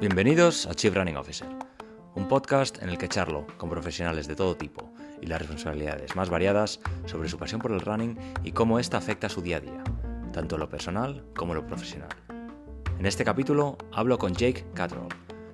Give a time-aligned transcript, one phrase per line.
[0.00, 1.48] Bienvenidos a Chief Running Officer,
[2.14, 6.30] un podcast en el que charlo con profesionales de todo tipo y las responsabilidades más
[6.30, 9.82] variadas sobre su pasión por el running y cómo ésta afecta su día a día,
[10.32, 12.10] tanto en lo personal como en lo profesional.
[12.96, 15.08] En este capítulo hablo con Jake Cattrall,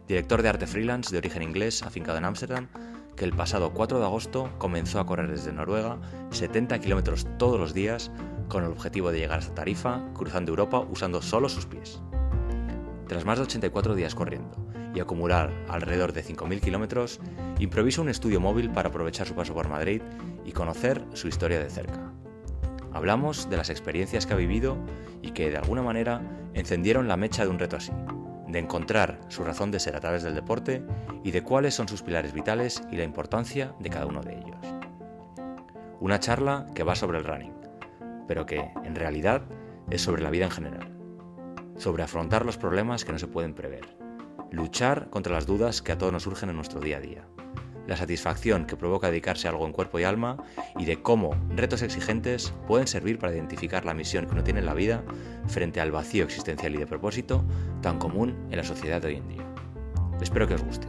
[0.07, 2.69] director de arte freelance de origen inglés afincado en Ámsterdam,
[3.17, 5.99] que el pasado 4 de agosto comenzó a correr desde Noruega
[6.33, 8.11] 70 kilómetros todos los días
[8.49, 12.01] con el objetivo de llegar hasta Tarifa cruzando Europa usando solo sus pies.
[13.07, 14.57] Tras más de 84 días corriendo
[14.95, 17.21] y acumular alrededor de 5.000 kilómetros,
[17.59, 20.03] improvisa un estudio móvil para aprovechar su paso por Madrid
[20.45, 22.13] y conocer su historia de cerca.
[22.93, 24.77] Hablamos de las experiencias que ha vivido
[25.23, 26.23] y que de alguna manera
[26.55, 27.93] encendieron la mecha de un reto así,
[28.49, 30.83] de encontrar su razón de ser a través del deporte
[31.23, 34.57] y de cuáles son sus pilares vitales y la importancia de cada uno de ellos.
[36.01, 37.58] Una charla que va sobre el running,
[38.29, 39.43] pero que en realidad
[39.91, 40.99] es sobre la vida en general
[41.79, 43.97] sobre afrontar los problemas que no se pueden prever,
[44.51, 47.25] luchar contra las dudas que a todos nos surgen en nuestro día a día,
[47.87, 50.37] la satisfacción que provoca dedicarse a algo en cuerpo y alma
[50.77, 54.67] y de cómo retos exigentes pueden servir para identificar la misión que uno tiene en
[54.67, 55.03] la vida
[55.47, 57.45] frente al vacío existencial y de propósito
[57.81, 59.47] tan común en la sociedad de hoy en día.
[60.21, 60.89] Espero que os guste.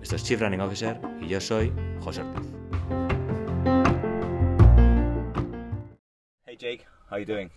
[0.00, 2.65] Esto es Chief Running Officer y yo soy José Ortiz.
[6.58, 7.50] Hey Jake, how you doing?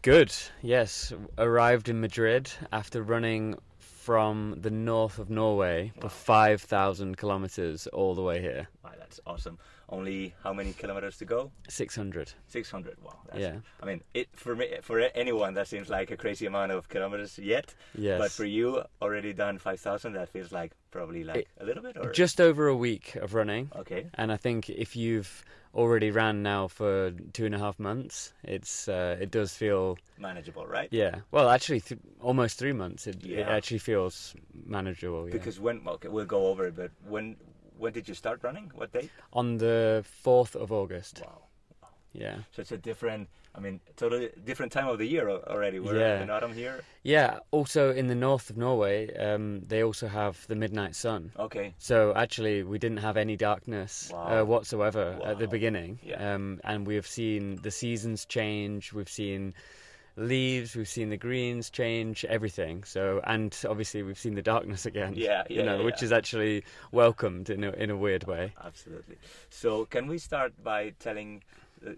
[0.00, 1.12] Good, yes.
[1.36, 8.22] Arrived in Madrid after running from the north of Norway for 5,000 kilometers all the
[8.22, 8.68] way here.
[8.82, 9.58] Wow, that's awesome.
[9.90, 11.50] Only how many kilometers to go?
[11.68, 12.32] 600.
[12.48, 12.96] 600.
[13.04, 13.18] Wow.
[13.36, 13.56] yeah.
[13.82, 17.38] I mean, it for me for anyone that seems like a crazy amount of kilometers
[17.38, 17.74] yet.
[17.94, 18.18] Yes.
[18.18, 20.14] But for you, already done 5,000.
[20.14, 23.34] That feels like probably like it, a little bit or just over a week of
[23.34, 23.70] running.
[23.76, 24.06] Okay.
[24.14, 25.44] And I think if you've
[25.74, 30.66] already ran now for two and a half months, it's uh, it does feel manageable,
[30.66, 30.88] right?
[30.90, 31.16] Yeah.
[31.30, 33.06] Well, actually, th- almost three months.
[33.06, 33.40] It, yeah.
[33.40, 34.34] it actually feels
[34.66, 35.26] manageable.
[35.26, 35.32] Yeah.
[35.32, 37.36] Because when okay, we'll go over it, but when
[37.78, 38.70] when did you start running?
[38.74, 39.10] What date?
[39.32, 41.22] On the fourth of August.
[41.24, 41.42] Wow.
[42.12, 42.36] Yeah.
[42.52, 45.78] So it's a different, I mean, totally different time of the year already.
[45.78, 46.22] We're yeah.
[46.22, 46.82] in autumn here.
[47.02, 47.40] Yeah.
[47.50, 51.32] Also, in the north of Norway, um, they also have the midnight sun.
[51.38, 51.74] Okay.
[51.78, 54.40] So actually, we didn't have any darkness uh, wow.
[54.40, 55.30] uh, whatsoever wow.
[55.30, 55.98] at the beginning.
[56.02, 56.34] Yeah.
[56.34, 58.92] Um, and we have seen the seasons change.
[58.92, 59.54] We've seen
[60.16, 62.84] leaves, we've seen the greens change, everything.
[62.84, 65.14] So, and obviously we've seen the darkness again.
[65.16, 68.52] Yeah, yeah, you know, yeah, which is actually welcomed in a in a weird way.
[68.62, 69.16] Absolutely.
[69.50, 71.42] So, can we start by telling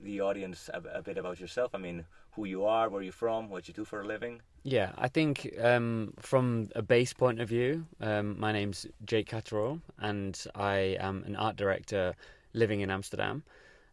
[0.02, 1.74] the, audience a, a, bit about yourself?
[1.74, 4.40] I mean, who you are, where you're from, what you do for a living.
[4.62, 9.80] Yeah, I think um, from a base point of view, um, my name's Jake Catterall,
[9.98, 12.14] and I am an art director
[12.52, 13.42] living in Amsterdam.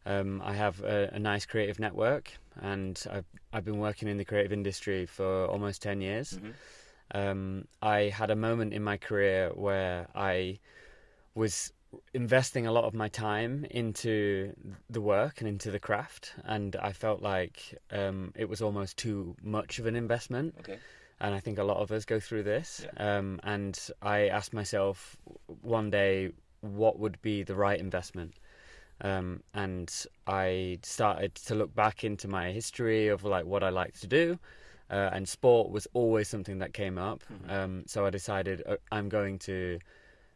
[0.06, 4.26] Um, I have a, a, nice creative network, and I've, I've been working in the
[4.26, 6.34] creative industry for almost 10 years.
[6.34, 6.52] Mm-hmm.
[7.14, 10.60] Um, I had a moment in my career where I
[11.36, 11.72] was
[12.14, 14.54] investing a lot of my time into
[14.90, 19.36] the work and into the craft, and I felt like um, it was almost too
[19.42, 20.56] much of an investment.
[20.60, 20.78] Okay.
[21.20, 22.84] And I think a lot of us go through this.
[22.84, 23.18] Yeah.
[23.18, 25.18] Um, and I asked myself
[25.62, 26.32] one day,
[26.62, 28.34] what would be the right investment?
[29.02, 29.92] Um, and
[30.28, 34.40] I started to look back into my history of like what I like to do,
[34.90, 37.24] uh, and sport was always something that came up.
[37.32, 37.52] Mm-hmm.
[37.52, 39.80] Um, so I decided uh, I'm going to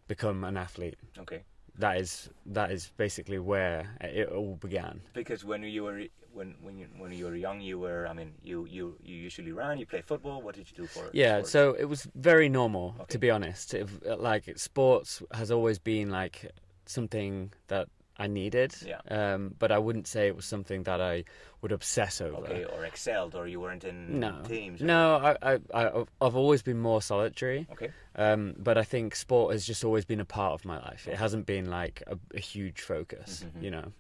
[0.08, 0.98] become an athlete.
[1.20, 1.44] Okay.
[1.78, 5.02] That is that is basically where it all began.
[5.14, 8.34] Because when you were when when you when you were young, you were I mean
[8.44, 10.42] you you you usually ran, you play football.
[10.42, 11.06] What did you do for?
[11.06, 11.16] It?
[11.16, 11.52] Yeah, sports?
[11.52, 13.06] so it was very normal Okay.
[13.14, 13.74] to be honest.
[13.74, 13.90] It,
[14.20, 16.52] like sports has always been like
[16.86, 17.88] something that
[18.18, 18.74] I needed.
[18.86, 19.00] Yeah.
[19.10, 21.26] Um, but I wouldn't say it was something that I
[21.62, 22.38] would obsess over.
[22.38, 24.42] Okay, or excelled, or you weren't in No.
[24.44, 24.82] teams.
[24.82, 27.68] No, I, I, I, I've always been more solitary.
[27.72, 27.92] Okay.
[28.16, 31.08] Um, but I think sport has just always been a part of my life.
[31.08, 33.64] It hasn't been like a, a huge focus, Mhm.
[33.64, 33.92] you know.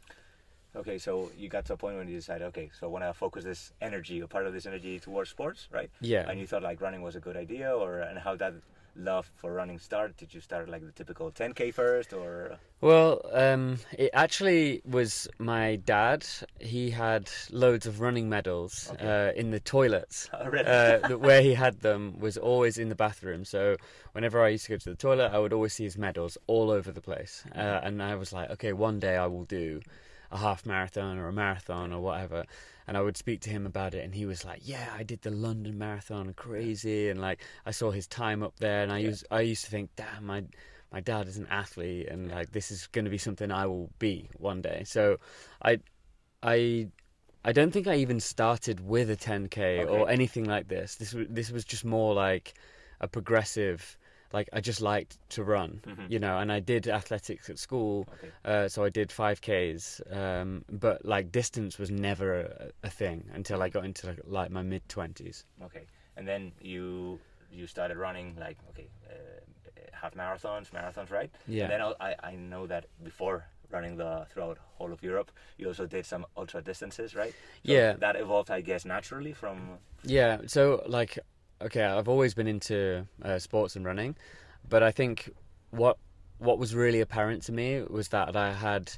[0.77, 3.13] Okay, so you got to a point when you decided, okay, so I want to
[3.13, 5.90] focus this energy, a part of this energy towards sports, right?
[6.01, 6.29] Yeah.
[6.29, 8.53] And you thought like running was a good idea, or and how that
[8.95, 10.17] love for running start?
[10.17, 15.77] Did you start like the typical 10k first, or Well, um, it actually was my
[15.77, 16.25] dad.
[16.59, 19.07] He had loads of running medals Okay.
[19.07, 20.29] uh, in the toilets.
[20.33, 20.69] Already?
[20.69, 23.45] Uh, where he had them was always in the bathroom.
[23.45, 23.75] So
[24.13, 26.69] whenever I used to go to the toilet, I would always see his medals all
[26.69, 27.43] over the place.
[27.55, 29.81] Uh, and I was like, okay, one day I will do
[30.31, 32.45] a half marathon or a marathon or whatever.
[32.87, 35.22] And I would speak to him about it, and he was like, "Yeah, I did
[35.23, 39.09] the London Marathon, crazy!" And like, I saw his time up there, and I Yeah.
[39.09, 40.43] used I used to think, "Damn, my
[40.91, 43.89] my dad is an athlete, and like this is going to be something I will
[43.99, 45.19] be one day." So,
[45.63, 45.79] I
[46.43, 46.89] I
[47.43, 50.95] I don't think I even started with a 10k or anything like this.
[50.95, 52.53] This was this was just more like
[52.99, 53.97] a progressive.
[54.33, 56.09] Like I just liked to run, Mhm.
[56.09, 58.31] you know, and I did athletics at school, Okay.
[58.43, 60.01] uh, so I did 5Ks.
[60.11, 64.51] Um, but like distance was never a, a thing until I got into like, like
[64.51, 65.45] my mid 20s.
[65.63, 65.85] Okay.
[66.17, 67.19] And then you
[67.51, 69.39] you started running like okay, uh,
[69.93, 71.31] half marathons, marathons, right?
[71.47, 71.63] Yeah.
[71.63, 75.67] And then I I I know that before running the throughout whole of Europe, you
[75.67, 77.33] also did some ultra distances, right?
[77.66, 77.93] So Yeah.
[77.99, 79.79] That evolved, I guess, naturally from.
[80.03, 81.19] Yeah, so like,
[81.61, 84.16] okay, I've always been into uh, sports and running,
[84.69, 85.29] but I think
[85.72, 85.97] what
[86.37, 88.91] what was really apparent to me was that I had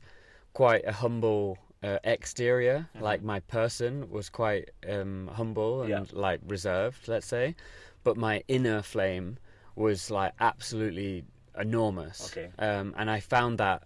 [0.54, 2.90] quite a humble uh, exterior.
[2.96, 3.02] Mhm.
[3.02, 6.04] Like my person was quite um, humble and Yeah.
[6.12, 7.56] like reserved, let's say,
[8.04, 9.38] but my inner flame
[9.76, 11.24] was like absolutely
[11.56, 12.32] enormous.
[12.36, 12.50] Okay.
[12.58, 13.84] Um, and I found that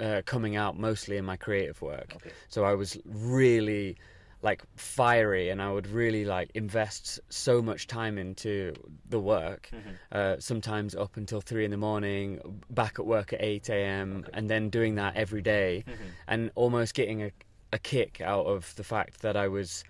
[0.00, 2.16] uh, coming out mostly in my creative work.
[2.16, 2.32] Okay.
[2.48, 3.96] So I was really
[4.42, 8.74] like fiery and I would really like invest so much time into
[9.08, 9.70] the work.
[9.72, 9.94] Mhm.
[10.10, 14.30] Uh, sometimes up until three in the morning, back at work at 8 a.m., Okay.
[14.34, 15.94] and then doing that every day Mhm.
[16.26, 17.30] and almost getting a,
[17.72, 19.84] a kick out of the fact that I was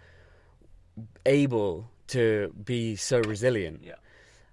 [1.25, 3.82] able to be so resilient.
[3.82, 3.94] Yeah.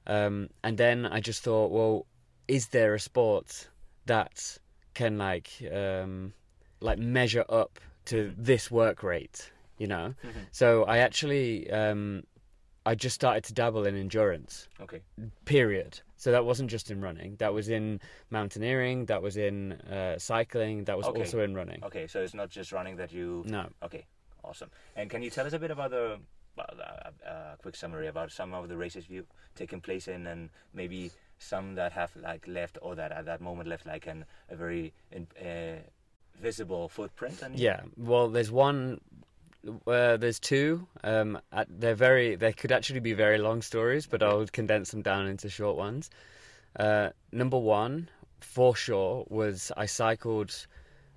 [0.08, 2.06] Um, and then I just thought, well,
[2.48, 3.68] is there a sport
[4.06, 4.58] that
[4.94, 6.34] can like um,
[6.80, 9.52] like measure up to this work rate?
[9.80, 10.14] You know.
[10.24, 10.48] Mhm.
[10.52, 12.24] So I actually um,
[12.86, 14.68] I just started to dabble in endurance.
[14.80, 15.02] Okay.
[15.46, 16.00] Period.
[16.18, 17.36] So that wasn't just in running.
[17.38, 18.00] That was in
[18.30, 19.06] mountaineering.
[19.06, 20.84] That was in uh, cycling.
[20.86, 21.22] That was Okay.
[21.22, 21.84] also in running.
[21.84, 22.08] Okay.
[22.08, 23.44] So it's not just running that you.
[23.48, 23.70] No.
[23.84, 24.06] Okay.
[24.44, 24.70] Awesome.
[24.96, 26.20] And can you tell us a bit about the.
[26.58, 30.50] Well, a, a quick summary about some of the races you've taken place in, and
[30.74, 34.56] maybe some that have like left, or that at that moment left like an a
[34.58, 35.80] very in, uh,
[36.42, 37.42] visible footprint.
[37.56, 37.82] Yeah.
[37.96, 39.00] Well, there's one.
[39.86, 40.88] Uh, there's two.
[41.04, 42.36] Um, at, they're very.
[42.36, 46.10] They could actually be very long stories, but I'll condense them down into short ones.
[46.76, 48.10] Uh, number one,
[48.40, 50.68] for sure, was I cycled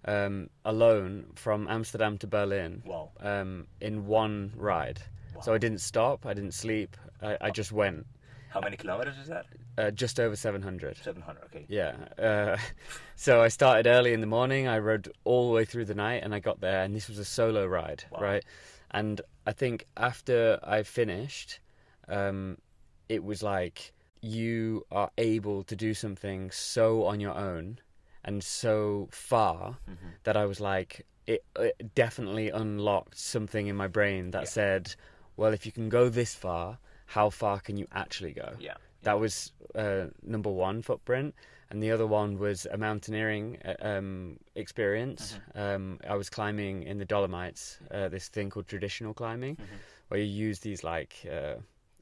[0.06, 3.10] um, alone from Amsterdam to Berlin Wow.
[3.20, 5.00] um, in one ride.
[5.40, 6.26] So I didn't stop.
[6.26, 6.96] I didn't sleep.
[7.20, 8.06] I, I just went.
[8.52, 9.46] How many kilometers is that?
[9.78, 10.98] Uh, just over 700.
[10.98, 11.44] Seven hundred.
[11.44, 11.64] Okay.
[11.68, 11.94] Yeah.
[12.18, 12.56] Uh,
[13.16, 14.68] so I started early in the morning.
[14.68, 17.18] I rode all the way through the night, and I got there, and this was
[17.18, 18.20] a solo ride, Wow.
[18.20, 18.44] right?
[18.90, 21.60] And I think after I finished,
[22.08, 22.58] um,
[23.08, 27.78] it was like you are able to do something so on your own
[28.24, 30.08] and so far Mm-hmm.
[30.24, 34.48] that I was like, it, it definitely unlocked something in my brain that Yeah.
[34.48, 34.94] said,
[35.36, 36.78] well, if you can go this far,
[37.12, 38.48] how far can you actually go?
[38.58, 38.74] Yeah.
[39.02, 41.34] That was uh, number one footprint,
[41.70, 45.38] and the other one was a mountaineering uh, um, experience.
[45.54, 49.78] Um, I was climbing in the Dolomites, uh, this thing called traditional climbing, Mhm.
[50.08, 51.14] where you use these like.
[51.26, 51.56] Uh,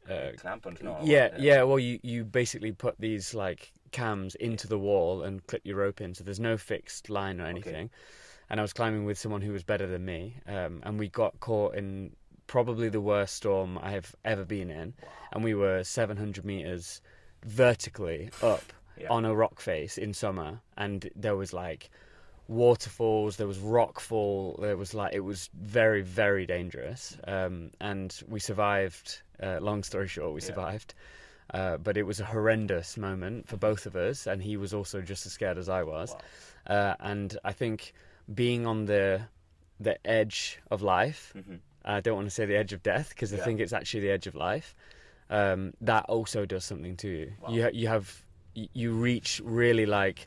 [0.08, 0.98] uh, Clampons, no.
[1.02, 1.62] yeah, yeah.
[1.62, 6.00] Well, you you basically put these like cams into the wall and clip your rope
[6.00, 7.50] in, so there's no fixed line or Okay.
[7.50, 7.90] anything.
[8.50, 11.38] And I was climbing with someone who was better than me, um, and we got
[11.40, 12.16] caught in
[12.50, 14.92] probably the worst storm I have ever been in,
[15.32, 17.00] and we were 700 meters
[17.44, 18.64] vertically up
[18.96, 19.06] Yeah.
[19.08, 21.90] on a rock face in summer, and there was like
[22.48, 28.40] waterfalls, there was rockfall, there was like it was very very dangerous, um, and we
[28.40, 29.22] survived.
[29.40, 30.46] Uh, long story short, we Yeah.
[30.48, 30.92] survived.
[31.54, 35.00] Uh, but it was a horrendous moment for both of us, and he was also
[35.00, 36.10] just as scared as I was.
[36.68, 36.74] Wow.
[36.76, 37.92] Uh, and I think
[38.34, 39.22] being on the
[39.78, 43.32] the edge of life, hmm I don't want to say the edge of death because
[43.32, 43.44] I Yeah.
[43.44, 44.74] think it's actually the edge of life.
[45.30, 47.32] Um, that also does something to you.
[47.40, 47.50] Wow.
[47.50, 48.24] You you have
[48.74, 50.26] you reach really like,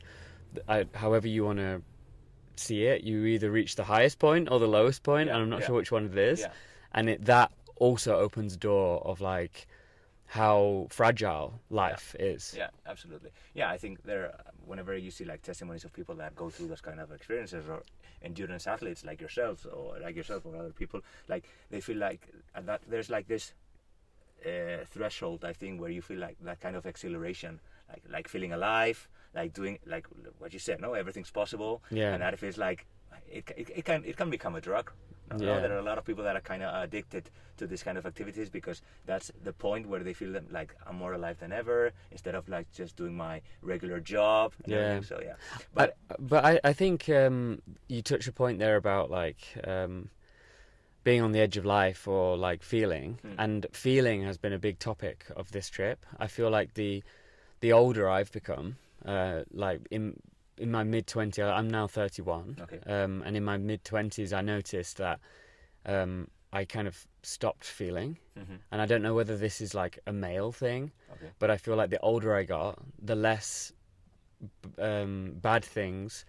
[0.68, 1.82] I, however you want to
[2.56, 3.02] see it.
[3.02, 5.66] You either reach the highest point or the lowest point, Yeah, and I'm not yeah.
[5.66, 6.46] sure which one it is.
[6.92, 9.66] And it that also opens a door of like
[10.34, 12.54] how fragile life is.
[12.58, 13.30] Yeah, absolutely.
[13.54, 14.34] Yeah, I think there.
[14.66, 17.82] Whenever you see like testimonies of people that go through those kind of experiences, or
[18.20, 22.66] endurance athletes like yourselves, or like yourself, or other people, like they feel like and
[22.66, 23.52] that there's like this
[24.44, 25.44] uh, threshold.
[25.44, 29.52] I think where you feel like that kind of exhilaration, like like feeling alive, like
[29.52, 30.80] doing like what you said.
[30.80, 31.80] No, everything's possible.
[31.92, 32.12] Yeah.
[32.12, 32.86] and that feels like
[33.30, 34.90] it, it, it can it can become a drug.
[35.38, 37.82] You know, there are a lot of people that are kind of addicted to this
[37.82, 41.52] kind of activities because that's the point where they feel like I'm more alive than
[41.52, 44.52] ever instead of like just doing my regular job.
[44.64, 44.78] and Yeah.
[44.78, 45.02] everything.
[45.04, 45.34] So yeah,
[45.74, 50.10] but but but I, I think um, you touch a point there about like um,
[51.02, 53.34] being on the edge of life or like feeling, Mm.
[53.38, 56.06] and feeling has been a big topic of this trip.
[56.18, 57.02] I feel like the
[57.60, 60.16] the older I've become, uh, like in
[60.58, 62.80] in my mid twenties, I'm now thirty one, Okay.
[62.86, 65.20] um, and in my mid twenties, I noticed that
[65.86, 68.18] um, I kind of stopped feeling.
[68.38, 68.54] Mm-hmm.
[68.72, 71.30] And I don't know whether this is like a male thing, Okay.
[71.38, 73.72] but I feel like the older I got, the less
[74.78, 76.24] um, bad things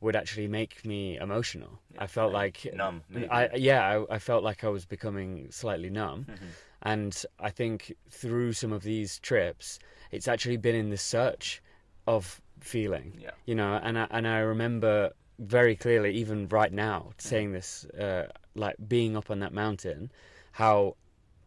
[0.00, 1.78] would actually make me emotional.
[1.94, 3.28] Yeah, I felt like numb, maybe.
[3.28, 6.48] I yeah, I, I felt like I was becoming slightly numb, Mhm.
[6.82, 9.78] and I think through some of these trips,
[10.10, 11.62] it's actually been in the search
[12.06, 13.30] of feeling Yeah.
[13.46, 18.26] you know and I, and I remember very clearly even right now saying this uh,
[18.54, 20.10] like being up on that mountain
[20.52, 20.96] how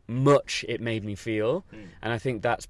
[0.07, 1.87] much it made me feel Mm.
[2.01, 2.67] and I think that's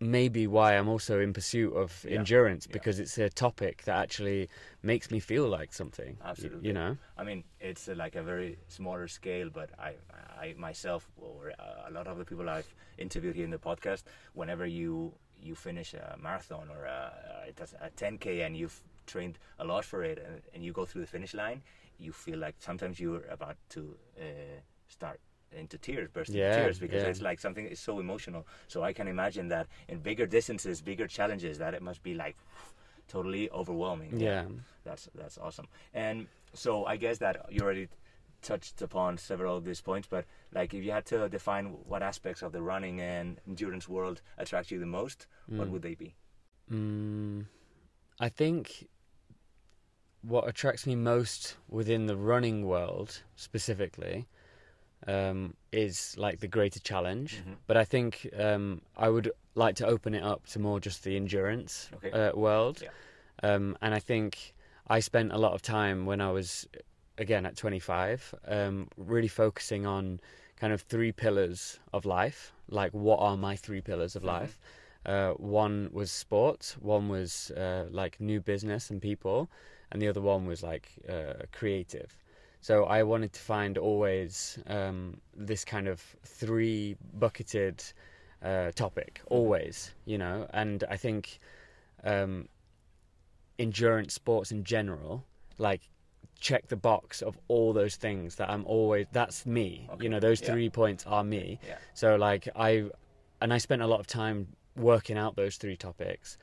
[0.00, 2.18] maybe why I'm also in pursuit of Yeah.
[2.18, 2.72] endurance Yeah.
[2.72, 4.48] because it's a topic that actually
[4.82, 6.68] makes me feel like something Absolutely.
[6.68, 9.94] you know I mean, it's uh, like a very smaller scale, but I,
[10.40, 14.04] I myself, or uh, a lot of the people I've interviewed here in the podcast,
[14.34, 19.64] whenever you you finish a marathon or a, does- a 10k and you've trained a
[19.64, 21.62] lot for it, and, and you go through the finish line,
[21.98, 24.24] you feel like sometimes you're about to uh,
[24.88, 25.20] start
[25.52, 27.08] into tears, burst Yeah, into tears, because yeah.
[27.08, 28.46] it's like something is so emotional.
[28.68, 32.36] So I can imagine that in bigger distances, bigger challenges, that it must be like
[33.08, 34.12] totally overwhelming.
[34.18, 34.44] yeah
[34.84, 35.66] That's that's awesome.
[35.94, 37.88] And so I guess that you already
[38.48, 40.24] touched upon several of these points, but
[40.58, 44.70] like if you had to define what aspects of the running and endurance world attract
[44.70, 45.26] you the most,
[45.58, 45.70] what Mm.
[45.72, 46.14] would they be?
[46.70, 47.46] Mm,
[48.26, 48.88] I think
[50.22, 54.26] what attracts me most within the running world specifically
[55.06, 57.30] um, is like the greater challenge.
[57.36, 57.56] Mhm.
[57.68, 61.14] But I think um, I would like to open it up to more just the
[61.16, 62.10] endurance Okay.
[62.10, 62.82] uh, world.
[62.82, 62.90] Yeah.
[63.42, 64.54] Um, and I think
[64.88, 66.66] I spent a lot of time when I was,
[67.18, 70.20] again, at 25, um, really focusing on
[70.56, 72.52] kind of three pillars of life.
[72.68, 74.26] Like, what are my three pillars of Mhm.
[74.26, 74.60] life?
[75.06, 79.48] Uh, one was sports, one was uh, like new business and people,
[79.90, 82.16] and the other one was like uh, creative.
[82.60, 87.82] So I wanted to find always um, this kind of three bucketed
[88.42, 90.46] uh, topic, always, you know.
[90.52, 91.38] And I think
[92.04, 92.48] um,
[93.58, 95.24] endurance sports in general,
[95.58, 95.82] like
[96.40, 99.06] check the box of all those things that I'm always.
[99.12, 100.20] That's me, Okay, you know.
[100.20, 100.52] Those yeah.
[100.52, 101.58] three points are me.
[101.66, 101.78] Yeah.
[101.94, 102.84] So like I,
[103.40, 106.38] and I spent a lot of time working out those three topics.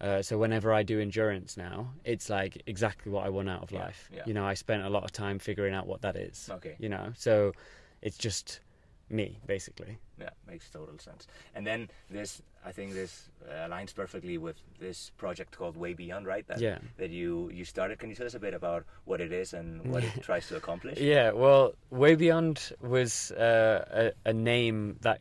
[0.00, 3.72] Uh, so whenever I do endurance now, it's like exactly what I want out of
[3.72, 4.08] Yeah, life.
[4.14, 4.22] yeah.
[4.26, 6.48] You know, I spent a lot of time figuring out what that is.
[6.52, 6.76] Okay.
[6.78, 7.52] You know, so
[8.00, 8.60] it's just
[9.10, 9.98] me basically.
[10.20, 11.26] Yeah, makes total sense.
[11.54, 16.26] And then this, I think this uh, aligns perfectly with this project called Way Beyond,
[16.26, 16.46] right?
[16.48, 16.78] That, Yeah.
[16.96, 17.98] That you you started.
[17.98, 20.56] Can you tell us a bit about what it is and what it tries to
[20.56, 20.98] accomplish?
[20.98, 25.20] Yeah, well, Way Beyond was uh, a, a name that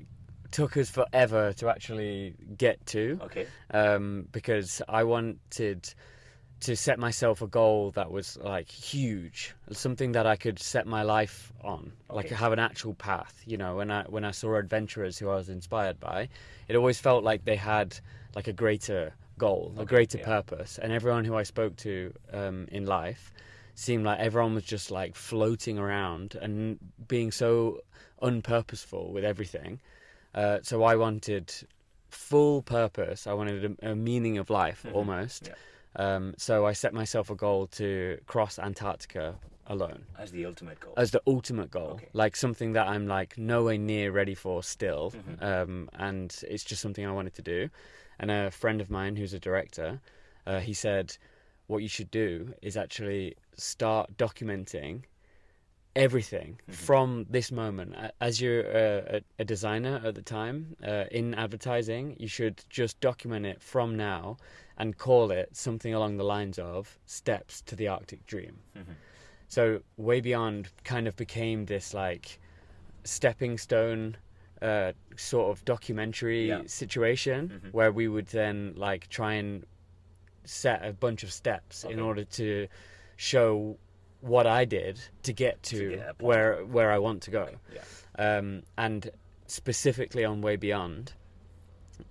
[0.51, 3.20] took us forever to actually get to.
[3.24, 3.48] Okay.
[3.72, 5.94] um, because I wanted
[6.62, 11.04] to set myself a goal that was like huge, something that I could set my
[11.04, 13.42] life on, like have an actual path.
[13.46, 16.30] You know, when I when I saw adventurers who I was inspired by,
[16.68, 18.00] it always felt like they had
[18.36, 20.26] like a greater goal, a greater yeah.
[20.26, 23.32] purpose, and everyone who I spoke to um, in life
[23.76, 27.82] seemed like everyone was just like floating around and being so
[28.22, 29.80] unpurposeful with everything.
[30.34, 31.54] Uh, so I wanted
[32.10, 33.28] full purpose.
[33.28, 34.96] I wanted a, a meaning of life Mhm.
[34.96, 35.48] almost.
[35.48, 35.54] Yeah.
[35.96, 39.36] Um, so I set myself a goal to cross Antarctica
[39.67, 40.94] alone As the ultimate goal.
[40.96, 42.10] as the ultimate goal, Okay.
[42.13, 45.41] like something that I'm like nowhere near ready for still, Mhm.
[45.44, 47.70] um, and it's just something I wanted to do.
[48.20, 50.00] And a friend of mine who's a director,
[50.46, 51.17] uh, he said,
[51.67, 55.03] "What you should do is actually start documenting
[56.06, 56.74] everything Mhm.
[56.88, 57.96] from this moment.
[58.22, 63.00] As you're a, a, a designer at the time uh, in advertising, you should just
[63.01, 64.38] document it from now."
[64.80, 68.60] And call it something along the lines of steps to the Arctic dream.
[68.75, 68.96] Mhm.
[69.48, 72.39] So way beyond kind of became this like
[73.04, 74.18] stepping stone
[74.62, 76.62] uh, sort of documentary Yeah.
[76.66, 77.74] situation Mhm.
[77.74, 79.66] where we would then like try and
[80.46, 82.68] set a bunch of steps in order to
[83.16, 83.77] show
[84.21, 87.50] what I did to get To to get where where I want to go.
[87.74, 87.81] Yeah.
[88.38, 89.09] Um, and
[89.47, 91.13] specifically on Way Beyond,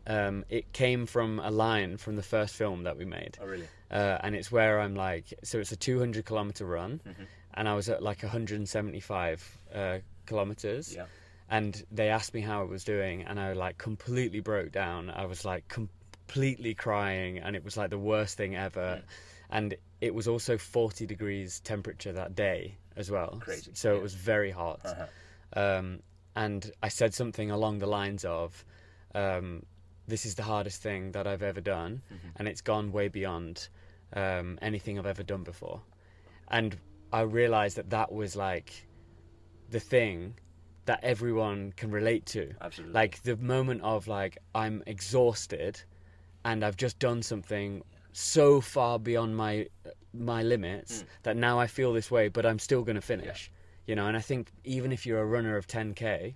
[0.07, 3.69] um, it came from a line from the first film that we made Oh, really?
[3.91, 7.27] uh, and it's where I'm like, so it's a 200 kilometer run, Mhm.
[7.55, 11.07] and I was at like 175 uh, kilometers, Yeah.
[11.51, 15.11] and they asked me how I was doing, and I like completely broke down.
[15.11, 19.05] I was like completely crying, and it was like the worst thing ever, Mm.
[19.51, 23.99] and it was also 40 degrees temperature that day as well, Crazy, so yeah.
[23.99, 24.81] it was very hot.
[24.85, 25.07] Uh-huh.
[25.61, 26.01] Um,
[26.35, 28.65] and I said something along the lines of,
[29.15, 29.65] um,
[30.07, 32.33] "This is the hardest thing that I've ever done, Mhm.
[32.37, 33.69] and it's gone way beyond
[34.13, 35.83] um, anything I've ever done before."
[36.49, 36.79] And
[37.13, 38.87] I realized that that was like
[39.71, 40.39] the thing
[40.85, 42.55] that everyone can relate to.
[42.61, 42.93] Absolutely.
[42.95, 45.83] Like the moment of like I'm exhausted
[46.45, 47.83] and I've just done something
[48.19, 49.67] so far beyond my
[50.15, 51.07] my limits Mm.
[51.25, 53.51] that now I feel this way, but I'm still going to finish.
[53.87, 56.35] You know, and I think even if you're a runner of 10k,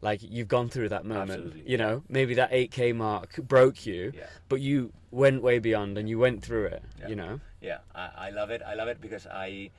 [0.00, 1.30] like you've gone through that moment.
[1.30, 4.26] Absolutely, You know, maybe that 8k mark broke you, Yeah.
[4.48, 6.82] but you went way beyond and you went through it.
[6.98, 7.08] Yeah.
[7.08, 7.40] You know.
[7.60, 8.60] Yeah, I, I love it.
[8.66, 9.70] I love it because I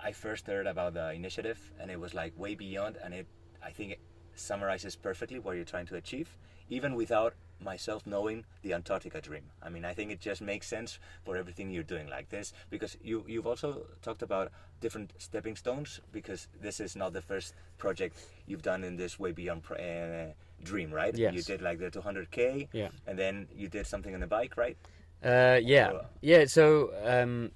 [0.00, 3.26] I first heard about the initiative and it was like way beyond and it
[3.62, 4.00] I think it
[4.34, 6.36] summarizes perfectly what you're trying to achieve,
[6.68, 9.44] even without myself knowing the Antarctica dream.
[9.62, 12.96] I mean, I think it just makes sense for everything you're doing like this because
[13.02, 18.16] you you've also talked about different stepping stones because this is not the first project
[18.46, 20.32] you've done in this way beyond uh,
[20.62, 21.16] dream, right?
[21.16, 21.34] Yes.
[21.34, 22.88] You did like the 200k, Yeah.
[23.06, 24.76] and then you did something on the bike, right?
[25.24, 26.44] Uh, yeah, Or- yeah.
[26.46, 27.50] So um,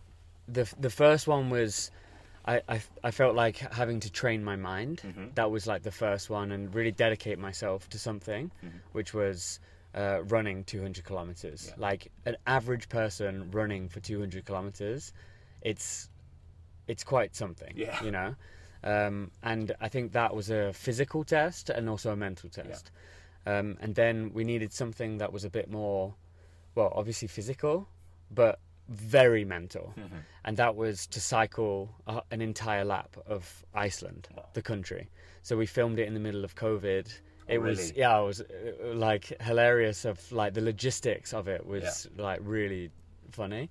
[0.47, 1.91] the the first one was,
[2.47, 5.03] I, I I felt like having to train my mind.
[5.05, 5.35] Mhm.
[5.35, 8.81] That was like the first one, and really dedicate myself to something, Mhm.
[8.93, 9.61] which was
[9.95, 11.69] uh, running 200 kilometers.
[11.69, 11.75] Yeah.
[11.79, 15.13] Like an average person running for 200 kilometers,
[15.63, 16.09] it's
[16.87, 17.73] it's quite something.
[17.77, 18.03] Yeah.
[18.03, 18.35] You know.
[18.85, 22.91] Um, and I think that was a physical test and also a mental test.
[23.45, 26.15] Um, and then we needed something that was a bit more,
[26.77, 27.89] well, obviously physical,
[28.31, 29.95] but very mental.
[29.99, 30.21] Mhm.
[30.45, 34.47] And that was to cycle a, an entire lap of Iceland, Wow.
[34.53, 35.11] the country.
[35.43, 37.13] So we filmed it in the middle of COVID.
[37.49, 40.05] It was yeah, it was uh, like hilarious.
[40.05, 42.91] Of like the logistics of it was like really
[43.33, 43.71] funny,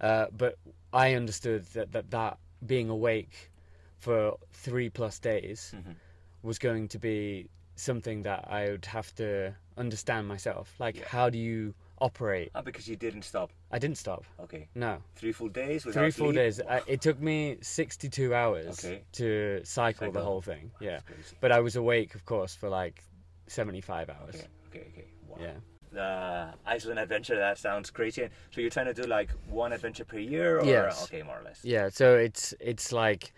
[0.00, 0.56] uh, but
[0.92, 3.50] I understood that, that that being awake
[3.98, 5.94] for three plus days Mhm.
[6.42, 10.74] was going to be something that I would have to understand myself.
[10.78, 11.08] Like, Yeah.
[11.08, 12.50] how do you operate?
[12.54, 13.50] Ah, because you didn't stop.
[13.70, 14.24] I didn't stop.
[14.38, 14.68] Okay.
[14.74, 16.36] No, Three full days without three full sleep?
[16.36, 16.60] days.
[16.60, 19.02] I, it took me sixty-two hours Okay.
[19.12, 20.70] to cycle, the whole thing.
[20.80, 21.00] Yeah,
[21.40, 23.02] but I was awake, of course, for like
[23.50, 24.36] seventy-five hours.
[24.36, 25.06] Okay, okay, okay.
[25.28, 25.36] Wow.
[25.40, 25.52] Yeah.
[25.92, 28.28] The Iceland adventure, that sounds crazy.
[28.52, 30.60] So you're trying to do like one adventure per year?
[30.60, 30.64] Or?
[30.64, 31.02] Yes.
[31.04, 31.60] Okay, more or less.
[31.64, 33.32] Yeah, so it's it's like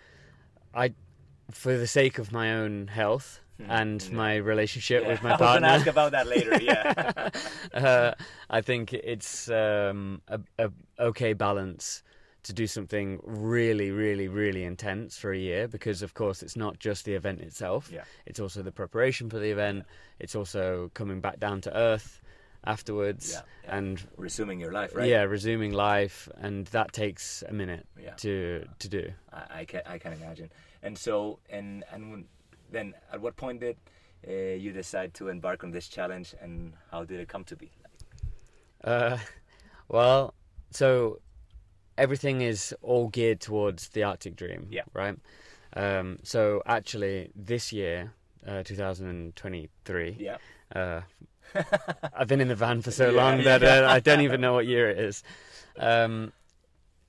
[0.75, 0.95] I
[1.51, 3.67] for the sake of my own health Mhm.
[3.71, 5.47] and my relationship Yeah, with my partner.
[5.47, 7.31] I was going to ask about that later, yeah.
[7.75, 8.15] uh,
[8.51, 12.03] I think it's um, a, a okay balance
[12.45, 16.79] to do something really, really, really intense for a year because, of course, it's not
[16.79, 17.91] just the event itself.
[17.93, 18.03] Yeah.
[18.27, 19.85] It's also the preparation for the event.
[20.19, 22.21] It's also coming back down to earth
[22.65, 25.09] afterwards Yeah, and Resuming your life, right?
[25.09, 27.87] yeah, resuming life, and that takes a minute
[28.19, 29.13] to to do.
[29.33, 30.51] I, I can I can imagine.
[30.83, 32.25] And so and and
[32.71, 33.77] then at what point did
[34.29, 37.71] uh, you decide to embark on this challenge, and how did it come to be?
[38.85, 39.19] Uh,
[39.89, 40.35] well,
[40.71, 41.19] so
[41.99, 44.67] everything is all geared towards the Arctic Dream.
[44.71, 44.83] Yeah.
[44.95, 45.17] Right.
[45.75, 48.13] Um, so actually, this year,
[48.47, 50.17] uh, 2023.
[50.19, 50.37] Yeah.
[50.75, 51.03] Uh,
[52.15, 53.59] I've been in the van for so Yeah, long yeah.
[53.59, 55.23] that uh, I don't even know what year it is.
[55.79, 56.33] Um,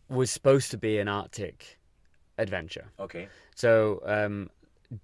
[0.10, 1.80] was supposed to be an Arctic
[2.38, 2.86] adventure.
[3.00, 3.28] Okay.
[3.56, 4.50] So um,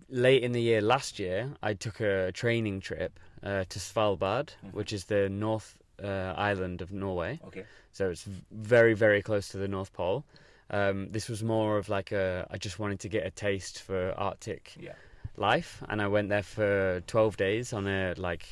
[0.09, 4.73] late in the year last year, I took a training trip uh, to Svalbard, Mhm.
[4.73, 7.39] which is the North uh, Island of Norway.
[7.47, 7.63] Okay.
[7.91, 10.23] So it's very, very close to the North Pole.
[10.71, 12.47] Um, this was more of like a.
[12.51, 14.93] I just wanted to get a taste for Arctic Yeah.
[15.37, 18.45] life, and I went there for 12 days on a like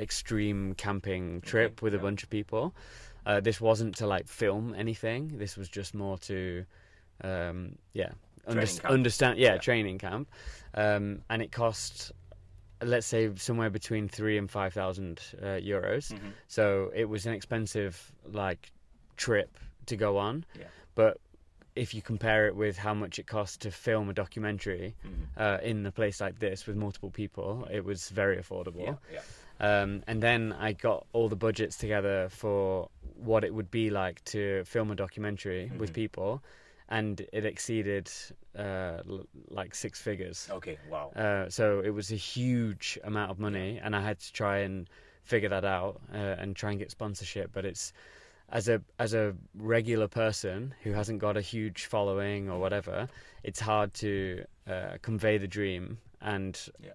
[0.00, 2.74] extreme camping trip Okay, with a bunch of people.
[3.26, 5.38] Uh, this wasn't to like film anything.
[5.38, 6.64] This was just more to,
[7.22, 8.10] um, yeah,
[8.46, 8.84] camp.
[8.86, 9.38] understand.
[9.38, 9.58] Yeah, Yeah.
[9.58, 10.28] training camp,
[10.74, 12.12] um, and it cost,
[12.82, 16.12] let's say, somewhere between three and five thousand uh, euros.
[16.12, 16.32] Mhm.
[16.48, 18.70] So it was an expensive like
[19.16, 20.44] trip to go on.
[20.58, 20.64] Yeah.
[20.94, 21.18] But
[21.76, 25.26] if you compare it with how much it costs to film a documentary Mhm.
[25.36, 28.84] uh, in a place like this with multiple people, it was very affordable.
[28.84, 28.94] Yeah.
[29.12, 29.22] Yeah.
[29.82, 34.24] Um, and then I got all the budgets together for what it would be like
[34.24, 35.94] to film a documentary with Mhm.
[35.94, 36.42] people,
[36.90, 38.10] and it exceeded
[38.58, 40.48] uh, l- like six figures.
[40.50, 40.78] Okay.
[40.88, 41.12] Wow.
[41.14, 44.88] Uh, so it was a huge amount of money, and I had to try and
[45.22, 47.50] figure that out uh, and try and get sponsorship.
[47.52, 47.92] But it's
[48.48, 53.08] as a as a regular person who hasn't got a huge following or whatever,
[53.44, 56.90] it's hard to uh, convey the dream and Yeah.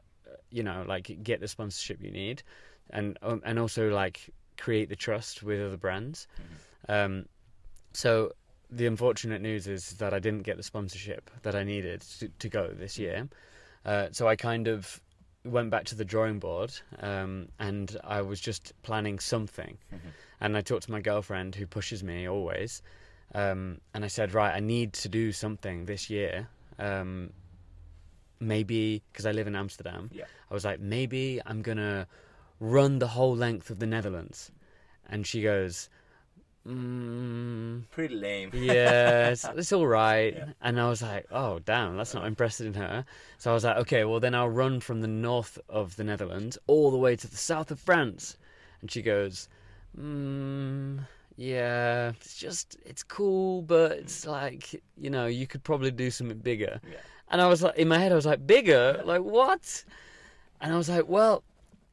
[0.52, 2.44] you know like get the sponsorship you need,
[2.90, 6.28] and um, and also like create the trust with other brands.
[6.38, 7.06] Mhm.
[7.06, 7.26] Um,
[7.94, 8.34] so
[8.70, 12.50] the unfortunate news is that I didn't get the sponsorship that I needed to, to
[12.50, 13.28] go this year.
[13.86, 15.02] Uh, so I kind of
[15.44, 19.78] went back to the drawing board um, and I was just planning something.
[19.94, 20.00] Mhm.
[20.42, 22.82] And I talked to my girlfriend who pushes me always.
[23.34, 26.48] Um, and I said, right, I need to do something this year.
[26.80, 27.32] Um,
[28.40, 30.26] maybe because I live in Amsterdam, Yeah.
[30.50, 32.08] I was like, maybe I'm gonna
[32.60, 34.52] run the whole length of the Netherlands,
[35.10, 35.90] and she goes,
[36.68, 38.52] mm, Pretty lame.
[38.54, 40.34] yeah, it's, it's all right.
[40.36, 40.46] Yeah.
[40.62, 43.06] And I was like, oh, damn, that's not impressive in her.
[43.38, 46.58] So I was like, okay, well, then I'll run from the north of the Netherlands
[46.68, 48.38] all the way to the south of France.
[48.82, 49.48] And she goes,
[50.00, 51.00] mm,
[51.38, 56.38] yeah, it's just, it's cool, but it's like, you know, you could probably do something
[56.38, 56.80] bigger.
[56.90, 56.98] Yeah.
[57.30, 59.02] And I was like, in my head, I was like, bigger?
[59.04, 59.84] Like, what?
[60.62, 61.44] And I was like, well,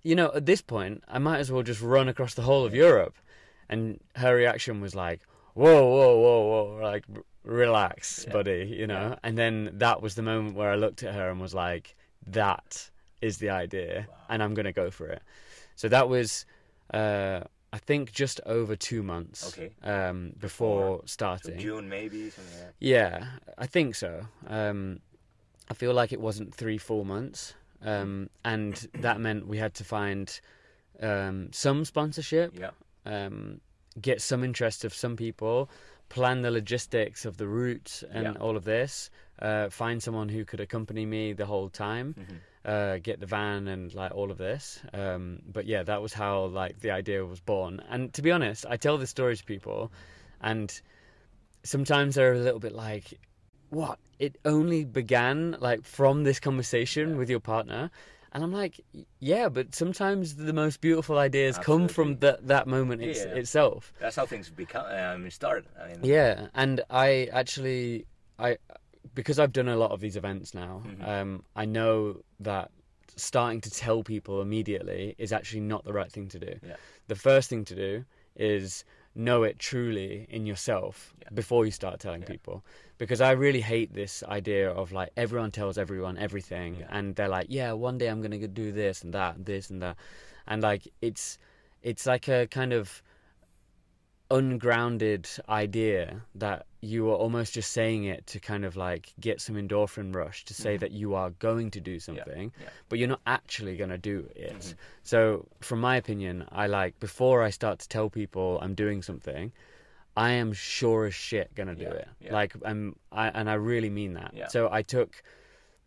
[0.02, 2.74] you know, at this point, I might as well just run across the whole of
[2.74, 3.14] Europe.
[3.72, 5.20] And her reaction was like,
[5.54, 7.04] whoa, whoa, whoa, whoa, like,
[7.44, 8.32] relax, Yeah.
[8.32, 9.16] buddy, you know?
[9.22, 12.90] And then that was the moment where I looked at her and was like, that
[13.22, 15.22] is the idea, and I'm going to go for it.
[15.76, 16.44] So that was,
[16.92, 17.40] uh,
[17.72, 19.70] I think, just over two months Okay.
[19.82, 21.58] um, before So starting.
[21.58, 22.74] June maybe something like that.
[22.78, 24.26] Yeah, I think so.
[24.46, 25.00] Um,
[25.70, 29.84] I feel like it wasn't three full months, um, and that meant we had to
[29.84, 30.26] find
[31.00, 32.70] um, some sponsorship, Yeah.
[33.06, 33.60] Um,
[34.00, 35.68] get some interest of some people,
[36.08, 38.32] plan the logistics of the route and Yeah.
[38.40, 39.10] all of this,
[39.40, 42.70] uh, find someone who could accompany me the whole time, Mhm.
[42.70, 44.80] uh, get the van and like all of this.
[44.92, 47.80] Um, but yeah, that was how like the idea was born.
[47.88, 49.90] And to be honest, I tell this story to people,
[50.40, 50.80] and
[51.64, 53.18] sometimes they're a little bit like,
[53.70, 53.98] "What?
[54.18, 57.90] It only began like from this conversation with your partner."
[58.34, 58.80] And I'm like,
[59.20, 63.34] yeah, but sometimes the most beautiful ideas come from that that moment it's, Yeah.
[63.34, 63.92] itself.
[64.00, 64.86] That's how things become.
[64.86, 65.66] I mean, start.
[65.78, 68.06] I mean, Yeah, and I actually,
[68.38, 68.56] I
[69.14, 70.82] because I've done a lot of these events now.
[70.86, 71.06] Mhm.
[71.06, 72.70] Um, I know that
[73.16, 76.58] starting to tell people immediately is actually not the right thing to do.
[76.66, 76.76] Yeah.
[77.08, 78.04] The first thing to do
[78.36, 81.28] is know it truly in yourself Yeah.
[81.34, 82.28] before you start telling Yeah.
[82.28, 82.64] people.
[82.98, 86.86] Because I really hate this idea of like everyone tells everyone everything, Yeah.
[86.90, 89.82] and they're like, yeah, one day I'm gonna do this and that, and this and
[89.82, 89.96] that,
[90.46, 91.38] and like it's
[91.82, 93.02] it's like a kind of
[94.38, 99.56] ungrounded idea that you are almost just saying it to kind of like get some
[99.56, 100.80] endorphin rush to say Mhm.
[100.80, 102.68] that you are going to do something yeah.
[102.88, 104.74] but you're not actually going to do it Mhm.
[105.02, 109.52] so from my opinion i like before i start to tell people i'm doing something
[110.16, 112.32] i am sure as shit going to do Yeah, it yeah.
[112.32, 114.48] like i'm I, and i really mean that Yeah.
[114.48, 115.22] so i took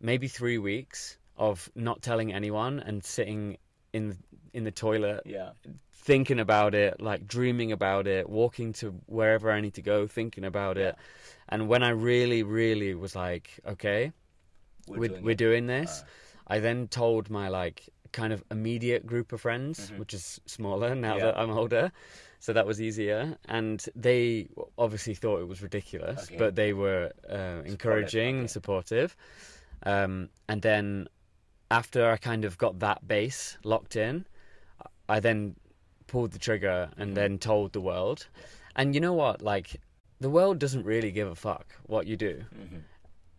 [0.00, 3.58] maybe 3 weeks of not telling anyone and sitting
[3.92, 4.16] in
[4.56, 5.50] in the toilet Yeah.
[5.92, 10.44] thinking about it, like dreaming about it, walking to wherever I need to go, thinking
[10.44, 10.96] about it.
[11.48, 14.12] And when I really, really was like, okay,
[14.88, 16.04] We're, we're, doing we're doing this,
[16.46, 19.98] I then told my like kind of immediate group of friends, Mhm.
[19.98, 21.24] which is smaller now Yeah.
[21.26, 21.92] that I'm older.
[22.38, 26.36] So that was easier, and they obviously thought it was ridiculous, Okay.
[26.38, 28.40] but they were uh, encouraging okay.
[28.40, 29.16] and supportive.
[29.82, 31.08] Um, and then
[31.70, 34.24] after I kind of got that base locked in,
[35.08, 35.56] I then
[36.06, 37.14] pulled the trigger and Mhm.
[37.14, 38.26] then told the world.
[38.74, 39.42] And you know what?
[39.42, 39.76] Like,
[40.20, 42.44] the world doesn't really give a fuck what you do.
[42.54, 42.82] mhm.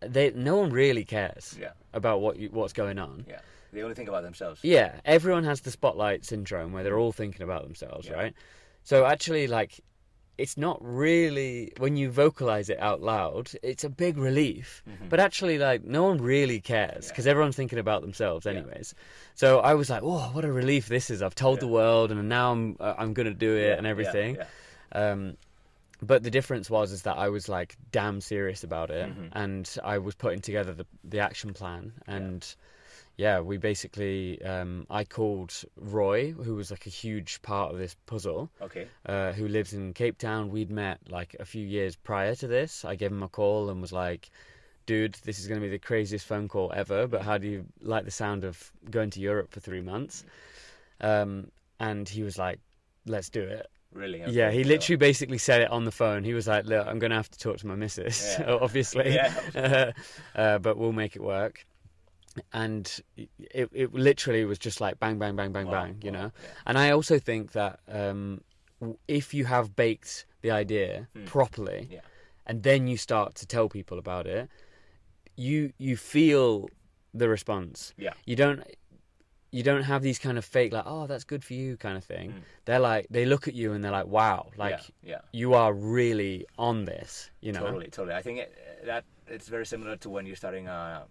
[0.00, 1.72] They, no one really cares Yeah.
[1.92, 3.24] about what you, what's going on.
[3.28, 3.40] Yeah.
[3.72, 4.60] They only think about themselves.
[4.62, 8.14] Yeah, everyone has the spotlight syndrome where they're all thinking about themselves, Yeah.
[8.14, 8.34] right?
[8.84, 9.80] So actually, like,
[10.38, 13.50] it's not really when you vocalize it out loud.
[13.62, 15.08] It's a big relief, Mhm.
[15.08, 17.10] but actually, like, no one really cares Yeah.
[17.10, 18.52] because everyone's thinking about themselves, Yeah.
[18.52, 18.94] anyways.
[19.34, 21.22] So I was like, "Oh, what a relief this is!
[21.22, 21.66] I've told Yeah.
[21.66, 24.46] the world, and now I'm uh, I'm gonna do it Yeah, and everything." Yeah.
[24.92, 25.36] Um,
[26.00, 29.28] but the difference was is that I was like damn serious about it, Mhm.
[29.32, 32.46] and I was putting together the the action plan, and
[33.18, 37.94] yeah, we basically um, I called Roy, who was like a huge part of this
[38.06, 38.86] puzzle, Okay.
[39.06, 40.50] uh, who lives in Cape Town.
[40.50, 42.84] We'd met like a few years prior to this.
[42.84, 44.30] I gave him a call and was like,
[44.86, 47.66] "Dude, this is going to be the craziest phone call ever, but how do you
[47.82, 50.24] like the sound of going to Europe for three months?"
[51.00, 51.50] Um,
[51.80, 52.60] and he was like,
[53.04, 54.18] "Let's do it." Really.
[54.28, 56.22] Yeah, okay, he so- literally basically said it on the phone.
[56.22, 58.52] He was like, "Look, I'm going to have to talk to my missus, Yeah.
[58.60, 59.92] obviously, Yeah.
[60.36, 61.64] uh, but we'll make it work."
[62.52, 63.00] And
[63.38, 66.32] it it literally was just like bang, bang, bang, bang, Wow, bang, you wow, know.
[66.42, 66.48] yeah.
[66.66, 68.40] And I also think that um,
[69.06, 71.24] if you have baked the idea Hmm.
[71.24, 72.00] properly, Yeah.
[72.46, 74.48] and then you start to tell people about it,
[75.36, 76.68] you you feel
[77.14, 77.92] the response.
[77.96, 78.14] Yeah.
[78.24, 78.62] You don't
[79.50, 82.04] you don't have these kind of fake like oh that's good for you kind of
[82.04, 82.30] thing.
[82.32, 82.42] Mm.
[82.66, 85.20] They're like they look at you and they're like wow like yeah, yeah.
[85.32, 87.30] you are really on this.
[87.40, 87.60] You know.
[87.60, 88.14] Totally, totally.
[88.14, 88.52] I think it,
[88.84, 91.04] that it's very similar to when you're starting a,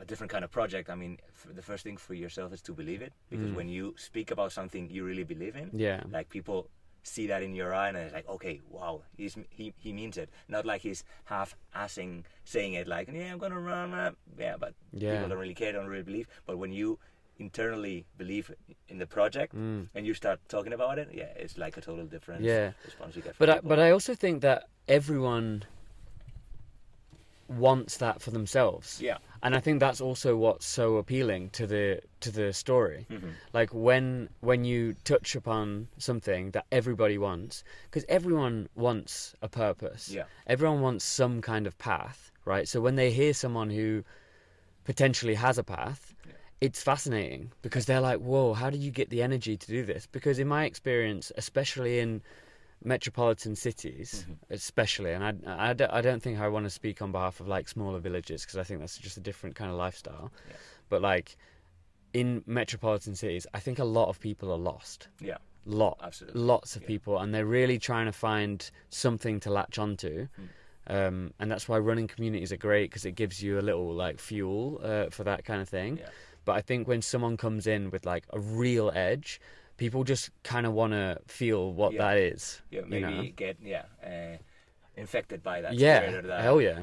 [0.00, 0.88] a different kind of project.
[0.90, 1.18] I mean,
[1.54, 3.54] the first thing for yourself is to believe it, because Mm.
[3.54, 6.02] when you speak about something you really believe in, Yeah.
[6.10, 6.68] like people
[7.02, 10.28] see that in your eye and it's like okay wow he's he, he means it
[10.48, 14.74] not like he's half assing saying it like yeah i'm gonna run uh, yeah but
[14.92, 15.12] Yeah.
[15.12, 16.98] people don't really care don't really believe but when you
[17.38, 18.52] internally believe
[18.88, 22.42] in the project and you start talking about it yeah it's like a total different
[22.42, 22.46] Mm.
[22.46, 22.72] Yeah.
[22.84, 23.68] response you get from But I, people.
[23.70, 25.62] but I also think that everyone
[27.48, 29.00] wants that for themselves.
[29.00, 33.06] yeah and I think that's also what's so appealing to the to the story.
[33.10, 33.30] Mm-hmm.
[33.52, 40.10] Like when when you touch upon something that everybody wants, because everyone wants a purpose.
[40.10, 40.24] Yeah.
[40.46, 42.66] Everyone wants some kind of path, right?
[42.66, 44.04] So when they hear someone who
[44.84, 46.14] potentially has a path,
[46.60, 50.06] it's fascinating because they're like, "Whoa, how did you get the energy to do this?"
[50.06, 52.22] Because in my experience, especially in
[52.84, 57.12] metropolitan cities, especially, and I, I, don't- I don't think I want to speak on
[57.12, 60.30] behalf of like smaller villages because I think that's just a different kind of lifestyle.
[60.48, 60.56] Yeah.
[60.88, 61.36] But like
[62.14, 65.08] in metropolitan cities, I think a lot of people are lost.
[65.20, 66.40] yeah Lot, Absolutely.
[66.40, 66.88] lots of Yeah.
[66.88, 70.28] people, and they're really trying to find something to latch onto.
[70.36, 70.44] Hmm.
[70.90, 74.18] Um, and that's why running communities are great because it gives you a little like
[74.18, 75.98] fuel uh, for that kind of thing.
[75.98, 76.08] Yeah.
[76.46, 79.38] But I think when someone comes in with like a real edge,
[79.78, 82.02] people just kind of want to feel what Yeah.
[82.04, 82.60] that is.
[82.70, 83.22] yeah, you maybe know?
[83.34, 84.36] get yeah uh,
[84.96, 85.74] infected by that.
[85.74, 86.40] Yeah, that.
[86.42, 86.82] hell yeah.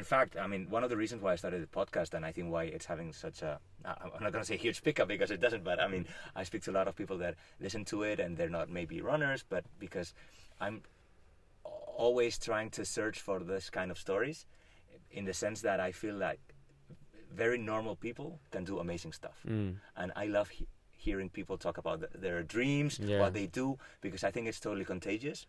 [0.00, 2.30] In fact, I mean, one of the reasons why I started the podcast, and I
[2.32, 5.40] think why it's having such a I'm not going to say huge pickup because it
[5.40, 8.18] doesn't, but I mean, I speak to a lot of people that listen to it
[8.20, 10.14] and they're not maybe runners, but because
[10.60, 10.82] I'm
[11.96, 14.46] always trying to search for this kind of stories,
[15.10, 16.40] in the sense that I feel like
[17.32, 19.76] very normal people can do amazing stuff, Mm.
[19.96, 20.48] and I love
[21.06, 23.20] hearing people talk about th- their dreams, Yeah.
[23.22, 25.46] what they do, because I think it's totally contagious.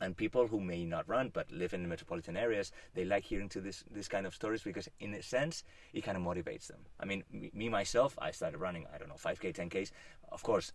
[0.00, 3.48] And people who may not run but live in the metropolitan areas, they like hearing
[3.54, 5.54] to this this kind of stories because, in a sense,
[5.96, 6.80] it kind of motivates them.
[7.02, 8.84] I mean, me, me myself, I started running.
[8.94, 9.90] I don't know, 5k, 10ks.
[10.36, 10.66] Of course,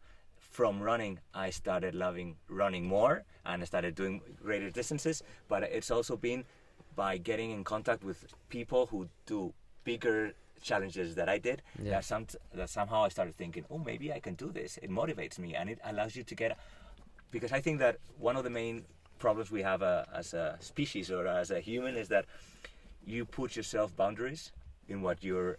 [0.58, 2.30] from running, I started loving
[2.62, 3.14] running more
[3.46, 4.16] and I started doing
[4.48, 5.24] greater distances.
[5.52, 6.42] But it's also been
[7.04, 9.54] by getting in contact with people who do
[9.86, 10.20] bigger
[10.64, 11.92] challenges that I did Yeah.
[11.92, 12.26] that some
[12.60, 14.78] that somehow I started thinking, oh, maybe I can do this.
[14.78, 16.58] It motivates me and it allows you to get
[17.32, 18.86] because I think that one of the main
[19.20, 22.26] problems we have uh, as a species or as a human is that
[23.06, 24.52] you put yourself boundaries
[24.88, 25.56] in what you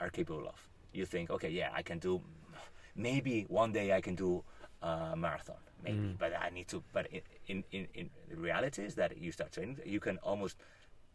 [0.00, 0.58] are capable of.
[0.92, 2.20] You think, okay, yeah, I can do.
[2.94, 4.42] Maybe one day I can do
[4.82, 6.82] a marathon, maybe, but I need to.
[6.92, 10.56] But in in in, in the reality is that you start training, you can almost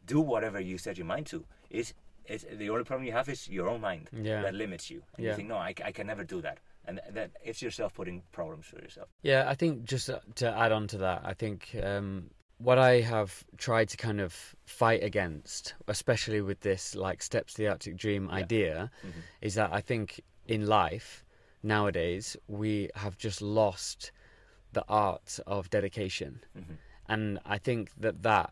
[0.06, 1.44] do whatever you set your mind to.
[1.70, 1.94] Is
[2.26, 4.42] it's the only problem you have is your own mind Yeah.
[4.44, 5.32] that limits you, and Yeah.
[5.32, 8.80] you think, no, I can never do that, and that it's yourself putting problems for
[8.82, 9.10] yourself.
[9.22, 13.02] Yeah, I think just uh, to add on to that, I think um, what I
[13.02, 17.98] have tried to kind of fight against, especially with this like steps to the Arctic
[17.98, 18.36] Dream Yeah.
[18.36, 19.22] idea, Mhm.
[19.42, 21.24] is that I think in life
[21.64, 24.12] nowadays we have just lost
[24.74, 26.78] the art of dedication, Mhm.
[27.08, 28.52] and I think that that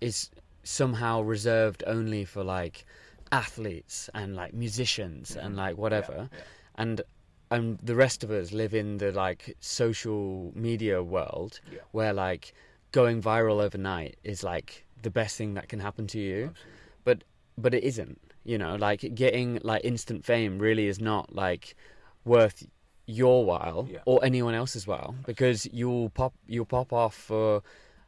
[0.00, 0.30] is
[0.62, 2.84] somehow reserved only for like
[3.32, 5.58] athletes and like musicians and Mhm.
[5.58, 6.44] like whatever Yeah, yeah.
[6.82, 7.02] and
[7.52, 11.80] and the rest of us live in the like social media world Yeah.
[11.92, 12.54] where like
[12.92, 16.72] going viral overnight is like the best thing that can happen to you Absolutely.
[17.04, 17.24] but
[17.58, 21.74] but it isn't you know like getting like instant fame really is not like
[22.24, 22.66] worth
[23.06, 27.62] your while or anyone else's while because you'll pop you'll pop off for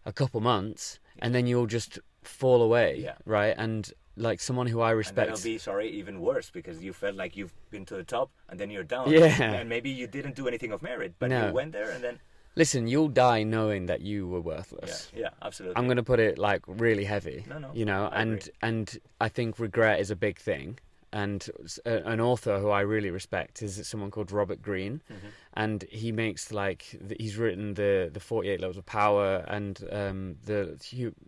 [0.04, 3.16] a couple months and then you'll just fall away Yeah.
[3.24, 6.92] right and like someone who I And respect that'll be sorry even worse because you
[6.92, 9.10] felt like you've been to the top and then you're down.
[9.10, 9.26] Yeah.
[9.52, 11.46] And maybe you didn't do anything of merit, but No.
[11.48, 12.18] you went there and then
[12.54, 15.74] listen you'll die knowing that you were worthless yeah, yeah, absolutely.
[15.78, 17.44] I'm going to put it like really heavy.
[17.48, 18.52] No, no, You know, I and agree.
[18.60, 20.78] and I think regret is a big thing.
[21.14, 21.46] And
[21.84, 25.16] an author who I really respect is someone called Robert Greene, Mhm.
[25.54, 30.36] And he makes like he's written the the Forty Eight Laws of Power and um,
[30.46, 30.78] the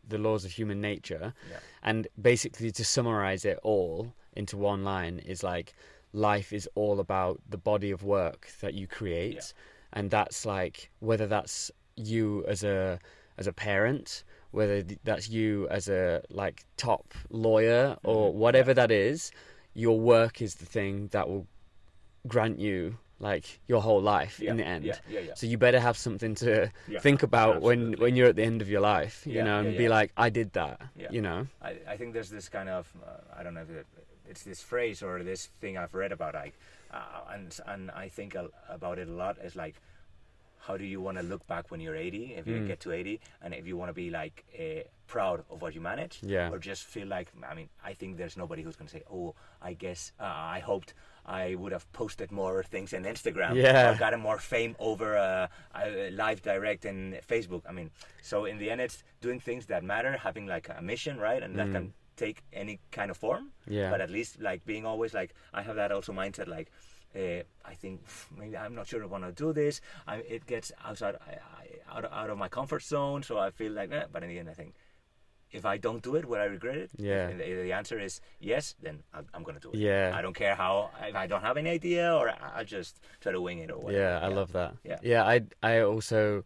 [0.09, 1.59] the laws of human nature, Yeah.
[1.83, 5.75] and basically to summarize it all into one line is like
[6.13, 9.53] life is all about the body of work that you create,
[9.93, 12.99] and that's like whether that's you as a
[13.39, 18.75] as a parent whether that's you as a like top lawyer or Mhm, whatever yeah.
[18.75, 19.33] that is
[19.75, 21.47] your work is the thing that will
[22.29, 25.81] grant you like your whole life yeah, in the end Yeah, yeah, so you better
[25.81, 28.05] have something to think about when absolutely.
[28.05, 30.53] when you're at the end of your life you know and be like i did
[30.55, 31.09] that Yeah.
[31.11, 33.87] you know I, I think there's this kind of uh, I don't know if it,
[34.29, 36.55] it's this phrase or this thing I've read about like
[36.93, 39.77] uh, and and I think a, about it a lot is like
[40.67, 42.67] how do you want to look back when you're 80 if you Mm.
[42.67, 45.81] get to 80 and if you want to be like uh, proud of what you
[45.83, 46.51] managed Yeah.
[46.51, 49.35] or just feel like i mean i think there's nobody who's going to say oh
[49.61, 50.95] i guess uh, i hoped
[51.27, 53.97] i would have posted more things on instagram Yeah.
[53.99, 57.91] gotten more fame over uh, uh, live direct and facebook i mean
[58.23, 61.57] so in the end it's doing things that matter having like a mission right and
[61.59, 63.91] that can take any kind of form Yeah.
[63.91, 66.71] but at least like being always like i have that also mindset like
[67.17, 68.01] uh, I think
[68.37, 69.81] maybe I'm not sure I want to do this.
[70.05, 73.51] I, it gets outside, I, I, out, of, out of my comfort zone, so I
[73.51, 74.07] feel like, eh.
[74.13, 74.75] but in the end, I think
[75.55, 76.91] if I don't do it, will I regret it?
[76.99, 77.29] Yeah.
[77.29, 78.75] And the, the answer is yes.
[78.83, 79.79] Then I'm, I'm gonna do it.
[79.79, 80.13] Yeah.
[80.19, 80.91] I don't care how.
[81.11, 84.03] If I don't have any idea, or I- just try to wing it or whatever.
[84.03, 84.73] Yeah, I love that.
[84.85, 84.99] Yeah.
[85.03, 86.45] Yeah, I I also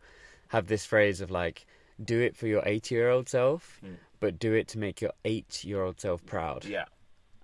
[0.48, 1.66] have this phrase of like
[2.04, 3.96] do it for your 80-year-old self, Mm.
[4.20, 6.64] but do it to make your 8-year-old self proud.
[6.64, 6.84] Yeah.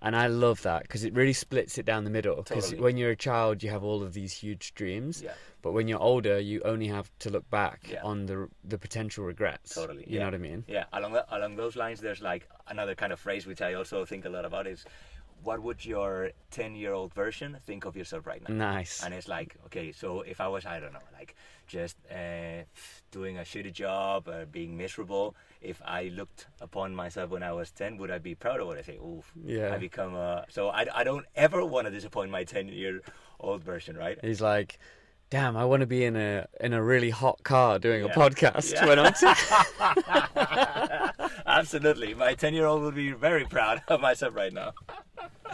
[0.05, 2.35] And I love that because it really splits it down the middle.
[2.37, 2.81] Because Totally.
[2.83, 5.33] when you're a child, you have all of these huge dreams, Yeah.
[5.63, 8.03] but when you're older, you only have to look back Yeah.
[8.03, 9.73] on the the potential regrets.
[9.73, 10.19] Totally, You yeah.
[10.19, 10.63] know what I mean?
[10.67, 14.05] Yeah, along that, along those lines, there's like another kind of phrase which I also
[14.05, 14.85] think a lot about is,
[15.45, 18.53] what would your ten year old version think of yourself right now?
[18.53, 19.03] Nice.
[19.03, 21.35] And it's like, okay, so if I was, I don't know, like
[21.67, 22.63] just uh,
[23.11, 27.71] doing a shitty job or being miserable, if I looked upon myself when I was
[27.71, 28.97] 10, would I be proud of what I say?
[28.97, 29.73] Oof, Yeah.
[29.73, 30.45] I become a.
[30.49, 33.01] So I, I don't ever want to disappoint my 10 year
[33.39, 34.17] old version, right?
[34.21, 34.79] He's like,
[35.29, 38.73] damn, I want to be in a in a really hot car doing a podcast
[38.73, 38.85] Yeah.
[38.85, 39.13] when I'm.
[39.13, 39.27] T-
[41.45, 42.13] Absolutely.
[42.13, 44.73] My 10 year old would be very proud of myself right now.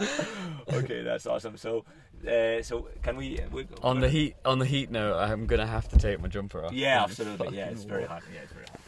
[0.72, 1.56] okay, that's awesome.
[1.56, 1.84] So,
[2.26, 3.40] uh, so can we.
[3.50, 6.64] we on the heat on the heat note, I'm gonna have to take my jumper
[6.64, 6.72] off.
[6.72, 7.56] Yeah, It's absolutely.
[7.58, 8.22] Yeah, it's very hot.
[8.32, 8.80] Yeah, it's very hot.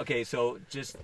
[0.00, 0.96] Okay, so just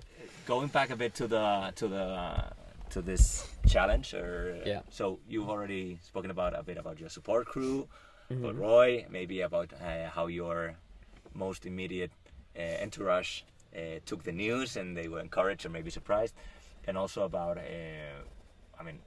[0.45, 2.43] going back a bit to the to the
[2.91, 4.81] to this challenge, or Yeah.
[4.91, 7.87] So you've already spoken about a bit about your support crew,
[8.33, 8.43] Mm-hmm.
[8.45, 10.75] but Roy, maybe about uh, how your
[11.33, 12.11] most immediate
[12.57, 13.41] uh, entourage
[13.75, 16.33] uh, took the news and they were encouraged or maybe surprised,
[16.87, 17.61] and also about, uh,
[18.79, 18.99] I mean,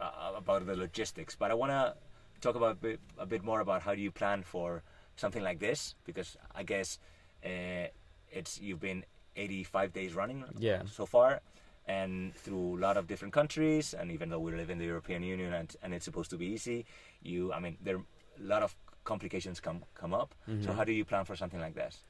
[0.00, 1.34] uh, about the logistics.
[1.36, 1.94] But I want to
[2.40, 4.82] talk about a bit, a bit more about how do you plan for
[5.16, 6.98] something like this because I guess
[7.44, 7.88] uh,
[8.30, 9.04] it's you've been
[9.36, 10.82] 85 days running Yeah.
[10.90, 11.40] so far
[11.86, 15.22] and through a lot of different countries and even though we live in the European
[15.22, 16.86] Union and, and it's supposed to be easy
[17.22, 18.00] you I mean there
[18.38, 20.34] a lot of complications come come up.
[20.62, 22.02] So how do you plan for something like this?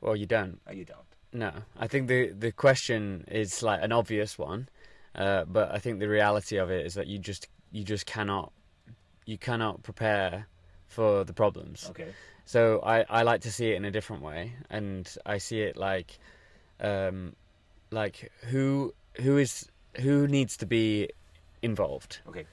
[0.00, 0.60] Well, you don't.
[0.66, 1.06] oh, you don't.
[1.32, 4.68] No, I think the the question is like an obvious one,
[5.14, 8.52] uh, but I think the reality of it is that you just you just cannot
[9.26, 10.46] you cannot prepare
[10.88, 11.88] for the problems.
[11.90, 12.08] okay.
[12.44, 15.76] So I, I like to see it in a different way, and I see it
[15.76, 16.16] like,
[16.80, 17.34] um,
[17.90, 19.68] like who who is
[20.00, 21.10] who needs to be
[21.62, 22.46] involved, okay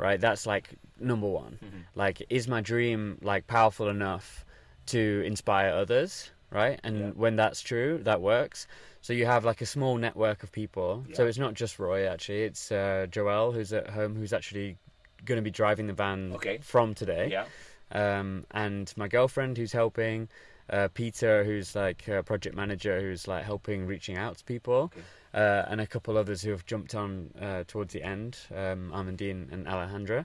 [0.00, 0.20] right?
[0.20, 1.58] That's like number one.
[1.62, 1.84] Mhm.
[1.94, 4.44] Like, is my dream like powerful enough
[4.86, 6.80] to inspire others, right?
[6.82, 7.10] And Yeah.
[7.22, 8.66] when that's true, that works.
[9.02, 11.04] So you have like a small network of people.
[11.12, 12.42] So it's not just Roy actually.
[12.44, 14.76] It's uh, Joel who's at home, who's actually
[15.24, 16.58] going to be driving the van Okay.
[16.62, 17.44] from today yeah
[17.92, 20.28] um, and my girlfriend who's helping,
[20.70, 25.00] uh, Peter who's like a project manager who's like helping reaching out to people, Okay.
[25.34, 29.50] Uh, and a couple others who have jumped on uh, towards the end, um, Amandine
[29.52, 30.24] and Alejandra.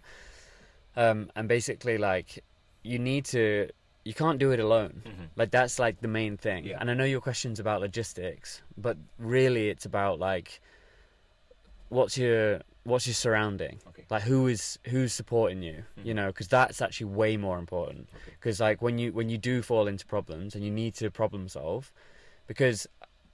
[0.95, 2.43] Um, and basically, like,
[2.83, 3.69] you need to,
[4.03, 5.01] you can't do it alone.
[5.05, 5.29] Mhm.
[5.35, 6.65] Like that's like the main thing.
[6.65, 6.77] Yeah.
[6.79, 10.61] And I know your question's about logistics, but really it's about like,
[11.89, 13.79] what's your what's your surrounding?
[13.87, 14.05] Okay.
[14.09, 15.83] Like who is who's supporting you?
[16.03, 16.15] You Mhm.
[16.15, 18.07] know, because that's actually way more important.
[18.13, 18.31] Okay.
[18.39, 21.47] Because like when you when you do fall into problems and you need to problem
[21.47, 21.91] solve,
[22.47, 22.87] because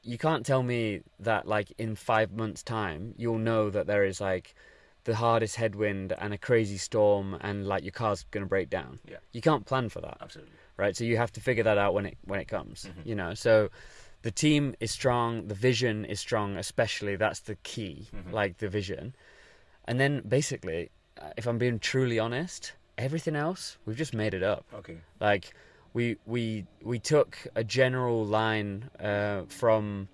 [0.04, 4.20] you can't tell me that like in five months time you'll know that there is
[4.20, 4.56] like
[5.04, 9.00] the hardest headwind and a crazy storm and like your car's gonna break down.
[9.08, 9.18] Yeah.
[9.32, 10.96] You can't plan for that absolutely right?
[10.96, 13.06] So you have to figure that out when it when it comes, Mhm.
[13.06, 13.34] you know.
[13.36, 13.70] So
[14.24, 18.32] the team is strong, the vision is strong, especially that's the key, Mhm.
[18.32, 19.16] like the vision.
[19.86, 24.44] And then basically, uh, if I'm being truly honest, everything else we've just made it
[24.44, 24.66] up.
[24.74, 25.54] okay Like
[25.94, 30.08] we we we took a general line uh, from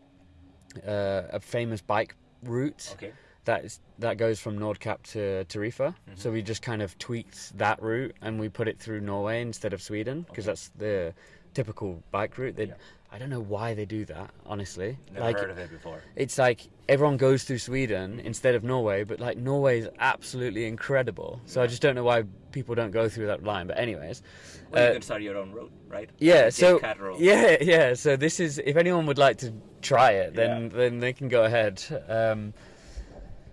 [0.87, 3.11] uh, a famous bike route okay
[3.45, 5.95] that is that goes from Nordkap to Tarifa.
[6.09, 6.17] Mhm.
[6.19, 9.71] So we just kind of tweaked that route and we put it through Norway instead
[9.73, 10.51] of Sweden because Okay.
[10.51, 11.13] that's the
[11.53, 12.57] typical bike route.
[12.57, 12.73] They, Yeah.
[13.11, 14.97] I don't know why they do that, honestly.
[15.13, 19.03] never like heard of it before it's like everyone goes through Sweden instead of Norway,
[19.03, 21.39] but like Norway is absolutely incredible.
[21.45, 23.67] So I just don't know why people don't go through that line.
[23.67, 24.23] But anyways,
[24.71, 27.93] well, uh, you can start your own road right yeah, Cape so yeah, yeah.
[27.93, 31.43] So this is if anyone would like to try it, then then they can go
[31.43, 31.81] ahead.
[32.09, 32.53] Um,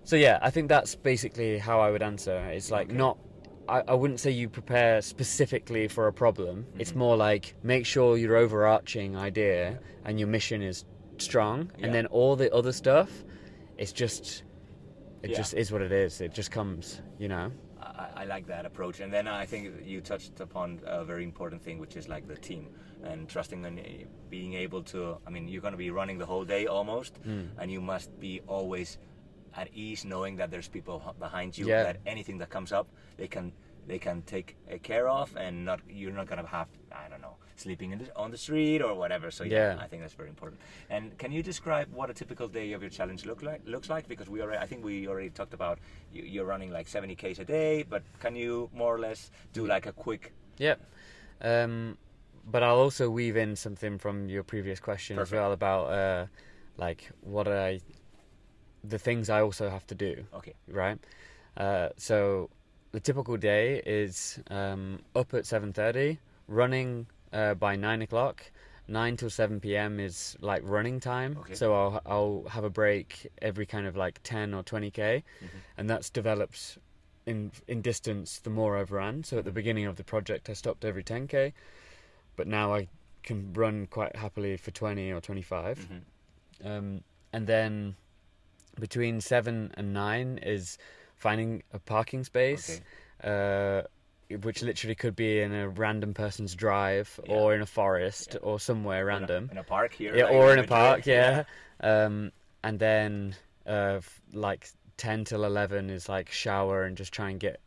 [0.04, 2.36] so yeah, I think that's basically how I would answer.
[2.48, 2.96] It's like Okay.
[2.96, 3.18] not
[3.68, 6.66] I, I wouldn't say you prepare specifically for a problem.
[6.78, 6.98] It's mm-hmm.
[6.98, 10.84] more like make sure your overarching idea and your mission is
[11.18, 11.86] strong, Yeah.
[11.86, 13.10] and then all the other stuff,
[13.78, 14.42] it's just,
[15.22, 15.36] it Yeah.
[15.36, 16.20] just is what it is.
[16.20, 17.50] It just comes, you know.
[17.80, 19.00] I, I like that approach.
[19.00, 22.36] And then I think you touched upon a very important thing, which is like the
[22.36, 22.68] team
[23.02, 25.16] and trusting and eh, being able to.
[25.26, 27.48] I mean, you're going to be running the whole day almost, mm.
[27.58, 28.98] and you must be always
[29.56, 31.66] at ease knowing that there's people behind you.
[31.66, 31.84] Yeah.
[31.84, 33.52] That anything that comes up, they can
[33.86, 37.20] they can take uh, care of, and not you're not going to have I don't
[37.20, 39.30] know sleeping in the, on the street or whatever.
[39.30, 39.82] So yeah, Yeah.
[39.82, 40.60] I think that's very important.
[40.90, 44.08] And can you describe what a typical day of your challenge look like looks like?
[44.08, 45.78] Because we already, I think we already talked about
[46.12, 49.66] you, you're running like 70 k's a day, but can you more or less do
[49.66, 50.32] like a quick?
[50.58, 50.74] Yeah.
[51.40, 51.96] Um,
[52.50, 55.32] but I'll also weave in something from your previous question Perfect.
[55.34, 56.26] as well about uh,
[56.76, 57.80] like what I,
[58.86, 60.24] the things I also have to do.
[60.34, 60.54] Okay.
[60.68, 60.98] right?
[61.56, 62.50] Uh, so
[62.92, 66.18] the typical day is um, up at seven thirty,
[66.48, 68.50] running uh, by nine o'clock.
[68.86, 69.98] Nine till seven p.m.
[69.98, 71.38] is like running time.
[71.40, 71.54] Okay.
[71.54, 75.24] So I'll I'll have a break every kind of like ten or twenty k,
[75.78, 76.76] and that's developed
[77.24, 79.24] in in distance the more I've ran.
[79.24, 81.54] So at the beginning of the project, I stopped every ten k,
[82.36, 82.88] but now I
[83.22, 85.78] can run quite happily for twenty or twenty five.
[85.78, 86.68] Mhm.
[86.70, 87.00] Um,
[87.32, 87.96] and then
[88.78, 90.78] between seven and nine is
[91.16, 92.80] finding a parking space,
[93.22, 93.82] uh,
[94.42, 97.34] which literally could be in a random person's drive Yeah.
[97.34, 98.40] or in a forest Yeah.
[98.40, 99.48] or somewhere In a- random.
[99.52, 100.16] in a park here.
[100.16, 101.44] Yeah, like or in a park, yeah.
[101.80, 107.30] Um, and then uh, f- like ten till eleven is like shower and just try
[107.30, 107.60] and get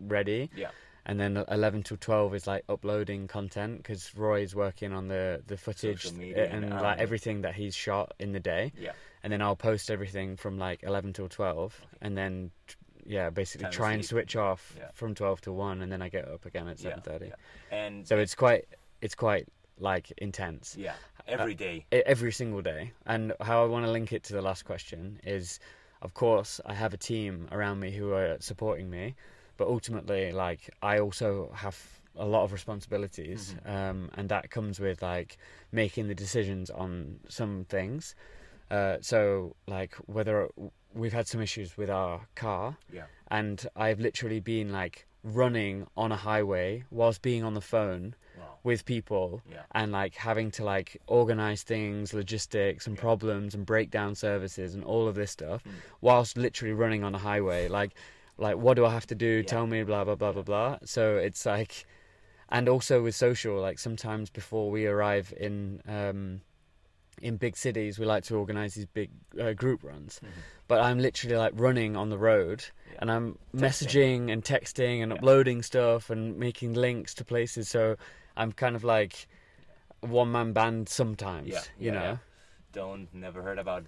[0.00, 0.50] ready.
[0.56, 0.70] Yeah.
[1.06, 5.56] And then eleven till twelve is like uploading content because Roy's working on the the
[5.56, 8.72] footage and, and, like um, everything that he's shot in the day.
[8.78, 8.92] Yeah.
[9.24, 12.50] And then I'll post everything from like eleven till twelve, and then
[13.06, 14.90] yeah, basically try and switch off Yeah.
[14.92, 17.28] from twelve to one, and then I get up again at seven thirty.
[17.28, 17.76] yeah.
[17.76, 18.66] And So it's quite
[19.00, 19.48] it's quite
[19.78, 20.92] like intense yeah,
[21.26, 21.86] every day.
[21.92, 22.92] e- every single day.
[23.06, 25.58] And how I want to link it to the last question is,
[26.02, 29.14] of course, I have a team around me who are supporting me,
[29.56, 31.76] but ultimately, like I also have
[32.16, 35.38] a lot of responsibilities, um, and that comes with like
[35.72, 38.14] making the decisions on some things.
[38.70, 40.48] Uh, so, like whether
[40.94, 43.04] we've had some issues with our car, Yeah.
[43.28, 48.58] and I've literally been like running on a highway whilst being on the phone Wow.
[48.62, 49.62] with people Yeah.
[49.72, 53.00] and like having to like organize things logistics and Yeah.
[53.00, 55.70] problems and breakdown services and all of this stuff Mm.
[56.02, 57.94] whilst literally running on a highway like
[58.36, 61.16] like what do i have to do tell me blah blah blah blah blah so
[61.16, 61.86] it's like
[62.50, 66.40] and also with social like sometimes before we arrive in um
[67.22, 69.10] in big cities we like to organize these big
[69.40, 70.28] uh, group runs Mhm.
[70.68, 72.98] but i'm literally like running on the road Yeah.
[73.00, 73.60] and i'm Texting.
[73.60, 75.18] messaging and texting and Yeah.
[75.18, 77.96] uploading stuff and making links to places so
[78.36, 79.26] i'm kind of like
[80.00, 82.18] one man band sometimes Yeah, you know.
[82.72, 83.84] Don't never heard about.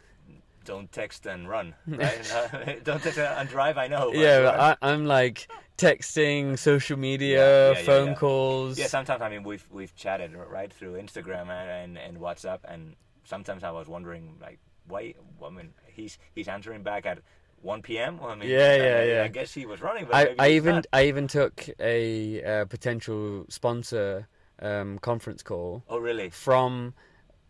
[0.64, 1.74] Don't text and run.
[1.87, 2.81] Right?
[2.85, 3.77] Don't text and drive.
[3.77, 4.11] I know.
[4.12, 8.79] but yeah, I, I'm like texting, social media, phone calls.
[8.79, 12.95] Yeah, sometimes I mean we've we've chatted right through Instagram and, and, and WhatsApp, and
[13.27, 14.59] sometimes I was wondering like
[14.89, 15.14] why.
[15.45, 17.18] I mean, he's he's answering back at
[17.62, 18.18] 1 p.m.
[18.18, 19.22] Well, I mean, Yeah, I- yeah, I, yeah.
[19.24, 20.87] I guess he was running, but I, I even not.
[20.93, 24.29] I even took a uh, potential sponsor
[24.61, 26.31] um, conference call Oh really?
[26.31, 26.95] from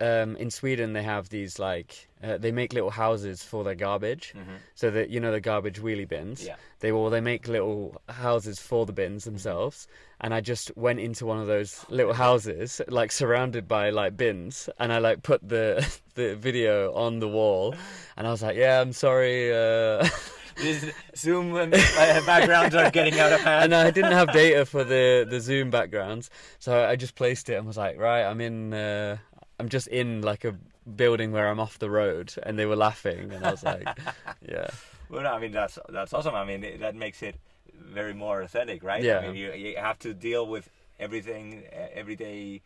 [0.01, 0.93] um, in Sweden.
[0.93, 4.57] They have these like uh, they make little houses for their garbage, Mhm.
[4.75, 6.45] so that you know the garbage wheelie bins.
[6.45, 6.57] Yeah.
[6.81, 9.87] They will they make little houses for the bins themselves,
[10.21, 14.69] and I just went into one of those little houses, like surrounded by like bins,
[14.79, 17.75] and I like put the the video on the wall,
[18.17, 19.53] and I was like, yeah, I'm sorry.
[19.55, 20.07] Uh...
[20.59, 21.67] This Zoom uh,
[22.25, 23.75] backgrounds are getting out of hand.
[23.75, 27.57] and I didn't have data for the the Zoom backgrounds, so I just placed it
[27.57, 29.19] and was like, right, I'm in, uh,
[29.59, 30.55] I'm just in like a
[30.97, 33.87] building where I'm off the road, and they were laughing, and I was like,
[34.49, 34.69] yeah,
[35.09, 36.35] Well, no, I mean that's that's awesome.
[36.35, 37.37] I mean it- that makes it
[37.75, 39.03] very more authentic, right?
[39.03, 39.19] Yeah.
[39.19, 42.63] I mean you you have to deal with everything, uh, everyday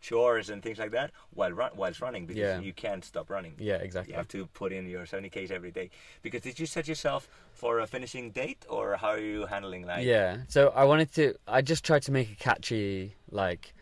[0.00, 2.58] chores and things like that while run whilst running because Yeah.
[2.60, 3.54] you can't stop running.
[3.58, 4.12] yeah, exactly.
[4.12, 5.90] You have to put in your 70 k's every day.
[6.22, 10.02] Because did you set yourself for a finishing date, or how are you handling that?
[10.02, 10.38] Yeah.
[10.48, 11.34] So I wanted to.
[11.46, 13.74] I just tried to make a catchy like.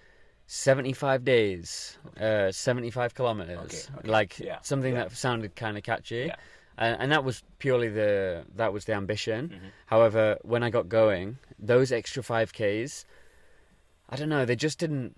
[0.52, 5.04] 75 days, uh, 75 kilometers, Okay, okay, like yeah, something yeah.
[5.04, 6.34] that sounded kind of catchy, Yeah.
[6.76, 9.50] and, and that was purely the that was the ambition.
[9.50, 9.70] Mhm.
[9.86, 13.04] However, when I got going, those extra 5Ks,
[14.08, 15.16] I don't know, they just didn't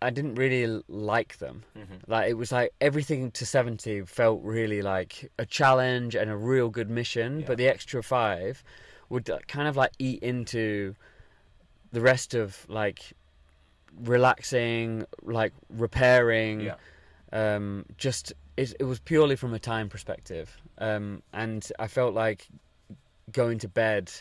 [0.00, 1.64] I didn't really like them.
[1.76, 2.00] Mhm.
[2.06, 6.70] Like it was like everything to 70 felt really like a challenge and a real
[6.70, 8.64] good mission, but the extra 5
[9.10, 10.94] would uh, kind of like eat into
[11.92, 13.12] the rest of like
[14.02, 16.76] relaxing, like repairing, Yeah.
[17.32, 22.46] um, just it, it was purely from a time perspective, um, and I felt like
[23.32, 24.12] going to bed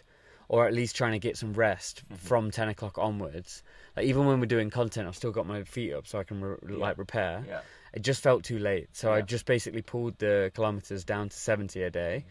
[0.50, 2.18] or at least trying to get some rest Mhm.
[2.18, 3.64] from 10 o'clock onwards
[3.96, 6.42] like even when we're doing content i've still got my feet up so i can
[6.42, 6.76] re- Yeah.
[6.78, 7.62] like repair Yeah.
[7.94, 11.82] it just felt too late so i just basically pulled the kilometers down to 70
[11.84, 12.26] a day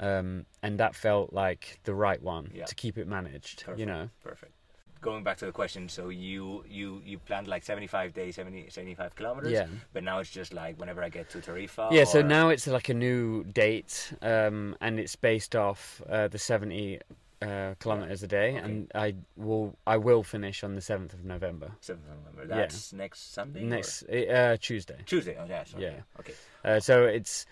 [0.00, 2.64] um, and that felt like the right one Yeah.
[2.64, 4.52] to keep it managed you know Perfect.
[5.04, 9.14] Going back to the question, so you you you planned like 75 days, 70, 75
[9.14, 9.52] kilometers.
[9.52, 11.92] yeah But now it's just like whenever I get to Tarifa.
[11.92, 16.38] yeah so now it's like a new date um, and it's based off uh, the
[16.38, 17.00] 70
[17.42, 18.64] uh, kilometers a day Okay.
[18.64, 22.54] and i will i will finish on the 7th of november 7th of November.
[22.56, 22.68] Yeah.
[22.96, 23.60] Next Sunday.
[23.62, 25.36] or- next uh, tuesday Tuesday.
[25.38, 25.64] Oh yeah.
[25.64, 25.82] Sorry.
[25.84, 26.20] Yeah.
[26.20, 26.34] Okay.
[26.64, 27.44] Uh, so it's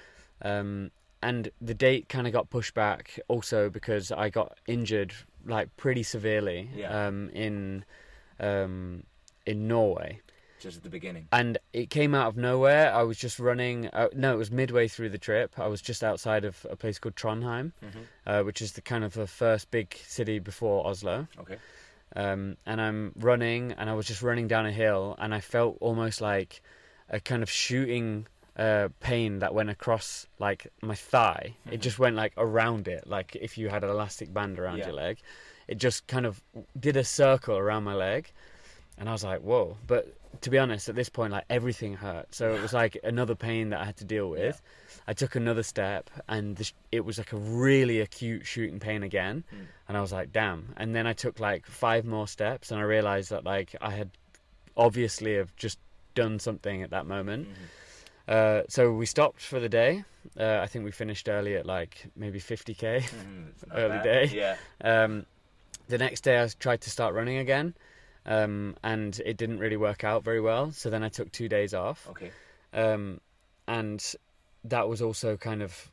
[0.51, 0.91] um,
[1.23, 5.13] and the date kind of got pushed back also because I got injured
[5.47, 7.07] like pretty severely Yeah.
[7.07, 7.85] um, in
[8.41, 9.05] um,
[9.47, 10.21] in Norway,
[10.61, 11.29] Just at the beginning.
[11.33, 12.93] and it came out of nowhere.
[12.95, 13.89] I was just running.
[13.89, 15.59] Uh, no, it was midway through the trip.
[15.59, 19.05] I was just outside of a place called Trondheim, hmm uh, which is the kind
[19.05, 21.27] of the first big city before Oslo.
[21.41, 21.57] Okay.
[22.15, 25.79] Um, and I'm running, and I was just running down a hill, and I felt
[25.81, 26.63] almost like
[27.09, 28.27] a kind of shooting
[28.57, 31.55] uh, pain that went across like my thigh.
[31.71, 31.83] It Mhm.
[31.83, 34.87] just went like around it, like if you had an elastic band around Yeah.
[34.89, 35.19] your leg.
[35.69, 36.43] It just kind of
[36.79, 38.31] did a circle around my leg,
[38.99, 42.35] and I was like, "Whoa!" But to be honest, at this point, like everything hurt,
[42.35, 44.61] so it was like another pain that I had to deal with.
[45.07, 49.67] I took another step, and it was like a really acute shooting pain again Mm.
[49.89, 50.75] and I was like, damn.
[50.77, 54.11] And then I took like five more steps, and I realized that like I had
[54.77, 55.79] obviously have just
[56.15, 57.49] done something at that moment.
[57.49, 57.55] Mhm.
[58.29, 60.05] Uh, so we stopped for the day.
[60.39, 63.03] Uh, I think we finished early at like maybe 50k.
[63.03, 63.49] Mhm.
[63.53, 64.03] It's not Early bad.
[64.03, 64.25] day.
[64.33, 64.57] Yeah.
[64.81, 65.27] Um,
[65.89, 67.75] the next day I tried to start running again,
[68.25, 70.71] um, and it didn't really work out very well.
[70.73, 72.31] So then I took two days off, Okay.
[72.73, 73.21] um,
[73.67, 74.15] and
[74.65, 75.91] that was also kind of.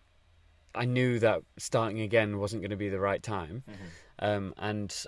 [0.76, 3.64] I knew that starting again wasn't going to be the right time.
[3.68, 3.76] Mhm.
[4.20, 5.06] um, and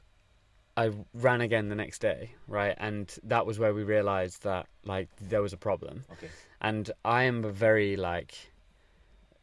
[0.75, 2.75] I ran again the next day, right?
[2.79, 6.03] And that was where we realized that like there was a problem.
[6.13, 6.29] Okay.
[6.61, 8.35] And I am a very like,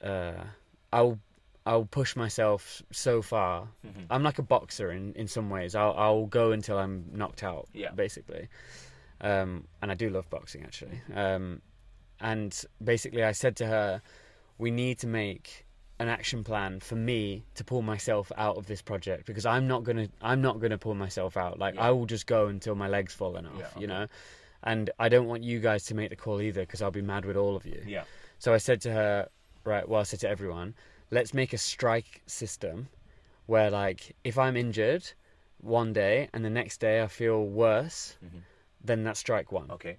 [0.03, 0.45] uh,
[0.93, 1.19] I'll
[1.67, 3.69] I'll push myself so far.
[3.87, 4.07] Mhm.
[4.11, 5.75] I'm like a boxer in in some ways.
[5.75, 7.91] I'll I'll go until I'm knocked out, Yeah.
[7.91, 8.49] basically.
[9.21, 11.01] Um, and I do love boxing actually.
[11.15, 11.61] Um,
[12.21, 14.03] and basically, I said to her,
[14.59, 15.67] we need to make
[16.01, 19.83] an action plan for me to pull myself out of this project because I'm not
[19.83, 21.59] gonna I'm not gonna pull myself out.
[21.59, 21.89] Like Yeah.
[21.89, 24.07] I will just go until my legs falling off, Yeah, you know.
[24.65, 27.25] And I don't want you guys to make the call either because I'll be mad
[27.25, 27.83] with all of you.
[27.87, 28.05] Yeah.
[28.39, 29.29] So I said to her,
[29.65, 30.75] right, well, I said to everyone,
[31.11, 32.89] let's make a strike system
[33.47, 35.11] where, like, if I'm injured
[35.61, 38.43] one day and the next day I feel worse, Mhm.
[38.85, 39.71] then that's strike one.
[39.71, 39.97] Okay.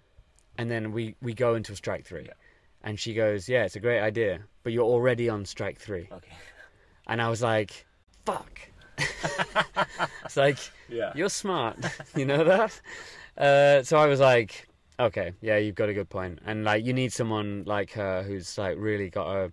[0.57, 2.25] And then we, we go into strike three.
[2.25, 2.33] Yeah.
[2.83, 6.07] And she goes, yeah, it's a great idea, but you're already on strike three.
[6.11, 6.31] Okay.
[7.07, 7.87] And I was like,
[8.23, 8.59] fuck.
[10.25, 10.57] it's like,
[10.89, 11.11] Yeah.
[11.15, 11.77] you're smart.
[12.15, 12.81] you know that?
[13.37, 14.67] Uh, so I was like,
[14.99, 16.39] okay, yeah, you've got a good point.
[16.45, 19.51] And like, you need someone like her who's like really got a.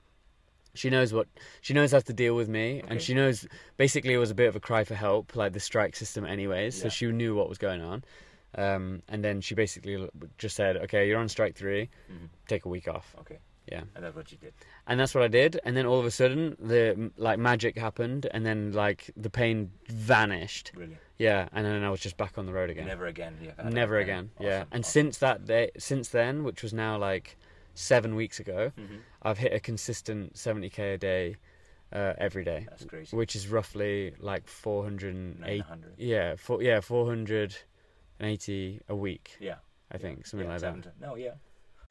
[0.74, 1.26] She knows what
[1.62, 2.86] she knows how to deal with me, Okay.
[2.90, 3.46] and she knows
[3.78, 6.78] basically it was a bit of a cry for help, like the strike system, anyways.
[6.78, 8.04] So she knew what was going on.
[8.56, 11.88] Um, and then she basically just said, "Okay, you're on strike three.
[12.12, 12.28] Mhm.
[12.46, 13.38] Take a week off." Okay.
[13.70, 13.82] Yeah.
[13.94, 14.52] And that's what you did.
[14.86, 15.58] and that's what I did.
[15.64, 19.72] And then all of a sudden, the like magic happened, and then like the pain
[19.88, 20.72] vanished.
[20.74, 21.00] Brilliant.
[21.18, 22.86] Yeah, and then I was just back on the road again.
[22.86, 23.36] Never again.
[23.42, 23.68] Yeah.
[23.68, 24.30] Never that again.
[24.38, 24.92] Yeah, Awesome, and awesome.
[24.92, 27.36] since that day, since then, which was now like
[27.74, 29.00] seven weeks ago, Mhm.
[29.22, 31.36] I've hit a consistent 70k a day
[31.92, 33.16] uh, every day, That's crazy.
[33.16, 35.64] which is roughly like 480.
[35.96, 39.36] Yeah, four, yeah, 480 a week.
[39.40, 39.56] Yeah.
[39.90, 41.00] I think something Yeah, like that.
[41.00, 41.34] No, yeah.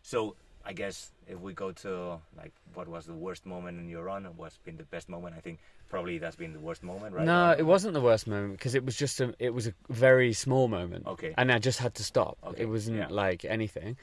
[0.02, 0.36] So
[0.66, 4.26] I guess if we go to like what was the worst moment in your run,
[4.26, 5.60] and what's been the best moment, I think
[5.90, 7.26] probably that's been the worst moment, right?
[7.26, 9.74] No, um, it wasn't the worst moment because it was just a it was a
[9.90, 11.06] very small moment.
[11.06, 11.34] Okay.
[11.38, 12.38] And I just had to stop.
[12.44, 13.08] Okay, It wasn't yeah.
[13.10, 13.98] like anything.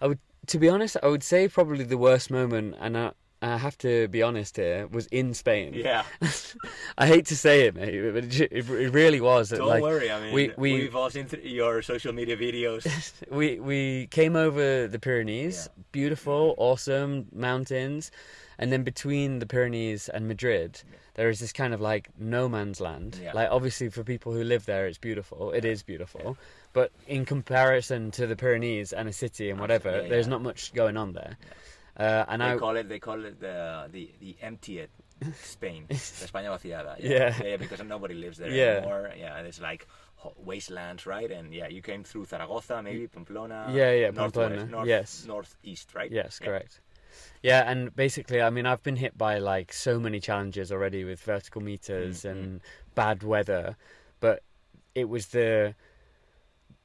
[0.00, 3.56] I would to be honest, I would say probably the worst moment and I, I
[3.56, 5.72] have to be honest here was in Spain.
[5.74, 6.02] Yeah.
[6.98, 9.50] I hate to say it, mate, but it, it really was.
[9.50, 10.10] Don't like worry.
[10.10, 12.84] I mean, we- we, have all seen th- your social media videos.
[13.30, 15.82] we we came over the Pyrenees, Yeah.
[15.92, 16.60] beautiful, mm-hmm.
[16.62, 18.10] awesome mountains,
[18.58, 20.98] and then between the Pyrenees and Madrid, Yeah.
[21.14, 23.20] there is this kind of like no man's land.
[23.22, 23.34] Yeah.
[23.34, 25.52] Like obviously for people who live there, it's beautiful.
[25.52, 26.36] It is beautiful,
[26.72, 30.96] but in comparison to the Pyrenees and a city and whatever, there's not much going
[30.96, 31.36] on there.
[31.98, 34.88] Uh, and they I call it they call it the the the emptied
[35.42, 36.96] Spain, the España vaciada.
[37.00, 37.34] Yeah.
[37.44, 38.78] yeah, because nobody lives there Yeah.
[38.78, 39.10] anymore.
[39.18, 39.86] Yeah, and it's like
[40.36, 41.30] wastelands, right?
[41.30, 43.66] And yeah, you came through Zaragoza, maybe Pamplona.
[43.72, 45.24] Yeah, yeah, Pamplona, North, yes.
[45.26, 46.10] northeast, right?
[46.10, 46.46] Yes, Yeah.
[46.46, 46.80] correct.
[47.42, 51.20] Yeah, and basically, I mean, I've been hit by like so many challenges already with
[51.20, 52.60] vertical meters Mm, and
[52.94, 53.76] bad weather,
[54.20, 54.42] but
[54.94, 55.74] it was the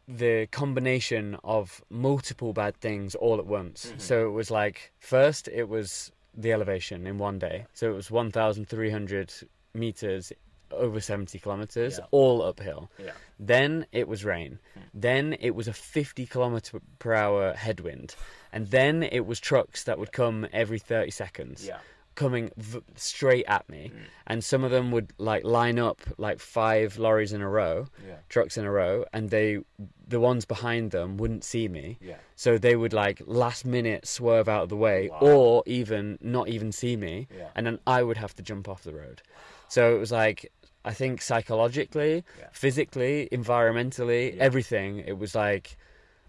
[0.08, 3.86] the combination of multiple bad things all at once.
[3.92, 4.02] Mhm.
[4.02, 7.66] So it was like first it was the elevation in one day.
[7.74, 9.34] So it was 1,300
[9.74, 10.32] meters
[10.72, 12.06] over 70 kilometers, Yeah.
[12.12, 12.90] all uphill.
[12.98, 13.12] Yeah.
[13.40, 14.60] Then it was rain.
[14.74, 14.80] Hmm.
[14.94, 18.16] Then it was a 50 kilometer per hour headwind.
[18.52, 21.78] And then it was trucks that would come every 30 seconds, Yeah.
[22.16, 23.92] Coming v- straight at me.
[23.94, 24.00] Mm.
[24.28, 28.16] And some of them would like line up like five lorries in a row, Yeah.
[28.30, 29.60] trucks in a row, and they,
[30.08, 31.98] the ones behind them wouldn't see me.
[32.02, 32.18] Yeah.
[32.36, 35.20] So they would like last minute swerve out of the way Wow.
[35.22, 37.28] or even not even see me.
[37.36, 37.50] Yeah.
[37.56, 39.22] And then I would have to jump off the road.
[39.68, 40.52] So it was like,
[40.86, 45.78] I think psychologically, physically, environmentally, everything, it was like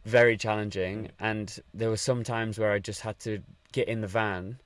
[0.04, 1.04] very challenging.
[1.04, 1.10] Mm.
[1.20, 3.40] And there were some times where I just had to
[3.72, 4.58] get in the van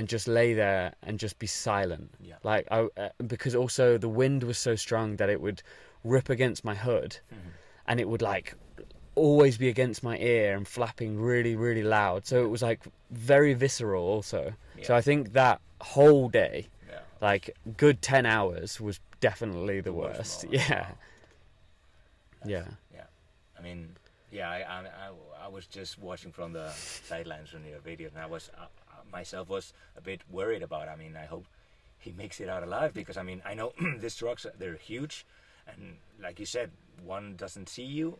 [0.00, 2.10] and just lay there and just be silent.
[2.22, 2.36] Yeah.
[2.42, 5.62] Like I, uh, because also the wind was so strong that it would
[6.04, 7.50] rip against my hood, Mhm.
[7.86, 8.54] and it would like
[9.14, 12.24] always be against my ear and flapping really, really loud.
[12.24, 12.80] So it was like
[13.10, 14.54] very visceral also.
[14.82, 17.00] So I think that whole day, Yeah.
[17.20, 20.44] like good ten hours, was definitely the worst worst.
[20.50, 20.86] Yeah,
[22.46, 23.04] yeah, Yeah,
[23.58, 23.96] I mean,
[24.30, 24.58] yeah, I,
[25.06, 25.10] I,
[25.44, 26.70] I, was just watching from the
[27.10, 28.64] sidelines from your video, and I was uh,
[29.10, 30.88] myself was a bit worried about.
[30.88, 31.46] I mean, I hope
[31.98, 35.26] he makes it out alive because I mean, I know these trucks they're huge,
[35.68, 36.70] and like you said,
[37.04, 38.18] one doesn't see you.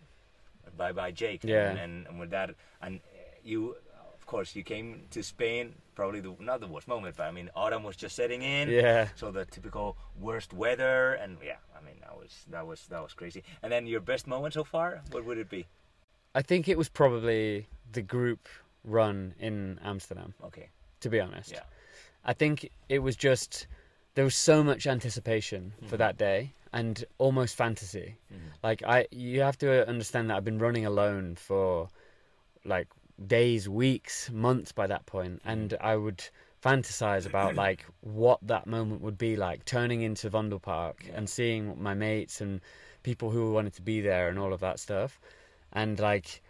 [0.76, 1.42] Bye bye, Jake.
[1.42, 1.70] Yeah.
[1.70, 3.00] And, and, and with that, and
[3.42, 3.76] you,
[4.14, 5.74] of course, you came to Spain.
[5.94, 8.68] Probably the not the worst moment, but I mean, autumn was just setting in.
[8.68, 9.08] yeah.
[9.16, 13.14] So the typical worst weather, and yeah, I mean that was that was that was
[13.14, 13.42] crazy.
[13.62, 15.66] And then your best moment so far, what would it be?
[16.34, 18.48] I think it was probably the group
[18.84, 20.34] run in Amsterdam.
[20.44, 20.68] Okay,
[21.00, 21.62] To be honest, yeah,
[22.24, 23.66] I think it was just
[24.14, 25.98] there was so much anticipation for Mhm.
[25.98, 28.16] that day and almost fantasy.
[28.32, 28.38] Mhm.
[28.62, 31.88] Like I, you have to understand that I've been running alone for
[32.64, 32.88] like
[33.26, 36.22] days, weeks, months by that point, and I would
[36.62, 41.16] fantasize about like what that moment would be like, turning into Vondelpark Yeah.
[41.16, 42.60] and seeing my mates and
[43.02, 45.18] people who wanted to be there and all of that stuff,
[45.72, 46.42] and like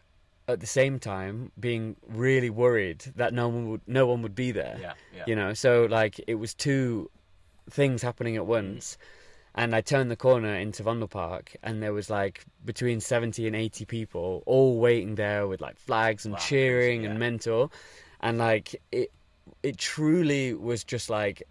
[0.52, 4.50] at the same time being really worried that no one would no one would be
[4.52, 4.76] there.
[4.80, 5.24] Yeah, yeah.
[5.26, 7.10] you know so like it was two
[7.68, 8.98] things happening at once.
[9.54, 13.84] And i turned the corner into Vondelpark and there was like between 70 and 80
[13.84, 17.18] people all waiting there with like flags and Wow, cheering crazy, and yeah.
[17.18, 17.70] mentor.
[18.20, 19.10] And like it
[19.62, 21.42] it truly was just like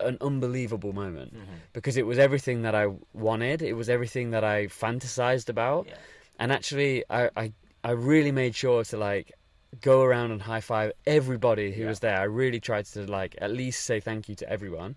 [0.00, 1.34] an unbelievable moment.
[1.34, 1.40] Mhm.
[1.72, 3.62] because it was everything that i wanted.
[3.62, 5.86] It was everything that i fantasized about.
[5.86, 5.94] Yeah,
[6.40, 7.52] and actually I, I
[7.82, 9.32] I really made sure to like
[9.80, 11.88] go around and high five everybody who Yeah.
[11.88, 12.18] was there.
[12.18, 14.96] I really tried to like at least say thank you to everyone.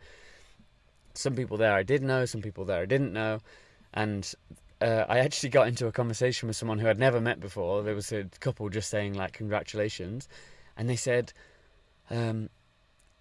[1.13, 3.39] Some people there I did know, some people there I didn't know,
[3.93, 4.33] and
[4.81, 7.83] uh, I actually got into a conversation with someone who I'd never met before.
[7.83, 10.27] There was a couple just saying like congratulations,
[10.75, 11.31] and they said,
[12.09, 12.49] um,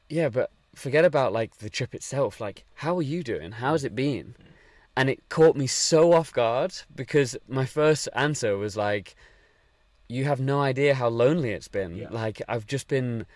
[0.09, 2.41] "Yeah, but forget about like the trip itself.
[2.41, 3.53] Like, how are you doing?
[3.53, 4.35] How's it been?"
[4.97, 9.15] And it caught me so off guard because my first answer was like,
[10.09, 11.97] "You have no idea how lonely it's been.
[11.97, 12.09] Yeah.
[12.11, 13.27] Like, I've just been."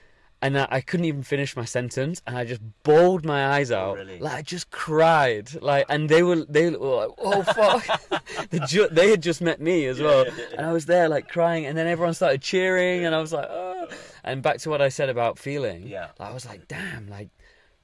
[0.43, 3.79] And I, I couldn't even finish my sentence, and I just bawled my eyes Oh,
[3.79, 3.97] out.
[3.97, 4.19] really?
[4.19, 5.51] Like I just cried.
[5.63, 7.87] Like, and they were they were like, "Oh fuck!"
[8.51, 11.09] they, ju- they had just met me as Yeah, well, yeah, and I was there
[11.09, 13.89] like crying, and then everyone started cheering, and I was like, "Oh!"
[14.25, 15.87] And back to what I said about feeling.
[15.87, 16.09] Yeah.
[16.21, 17.31] I was like, "Damn!" Like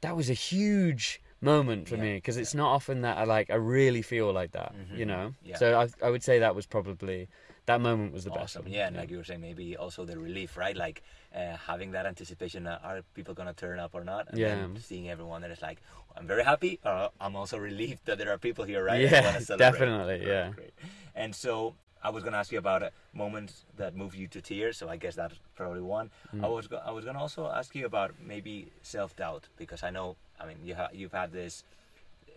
[0.03, 3.55] that was a huge moment for me because it's not often that I like I
[3.57, 5.35] really feel like that, you Mhm, know.
[5.43, 5.57] yeah.
[5.57, 7.29] So I I would say that was probably
[7.73, 8.43] that moment was the best.
[8.57, 8.65] awesome.
[8.65, 8.73] one.
[8.73, 10.77] Yeah, and like you were saying, maybe also the relief, right?
[10.77, 11.03] Like
[11.35, 14.29] uh, having that anticipation: uh, are people gonna turn up or not?
[14.31, 14.81] And then Yeah.
[14.81, 15.79] seeing everyone that is like,
[16.17, 16.79] I'm very happy.
[16.85, 19.01] Uh, I'm also relieved that there are people here, right?
[19.01, 20.51] Yeah, definitely, Great, yeah.
[20.51, 20.75] great.
[21.15, 24.77] And so I was gonna ask you about uh, moments that move you to tears.
[24.79, 26.11] So I guess that's probably one.
[26.35, 26.45] Mm.
[26.45, 29.91] I was go- I was gonna also ask you about maybe self doubt because I
[29.91, 31.65] know I mean you ha- you've had this.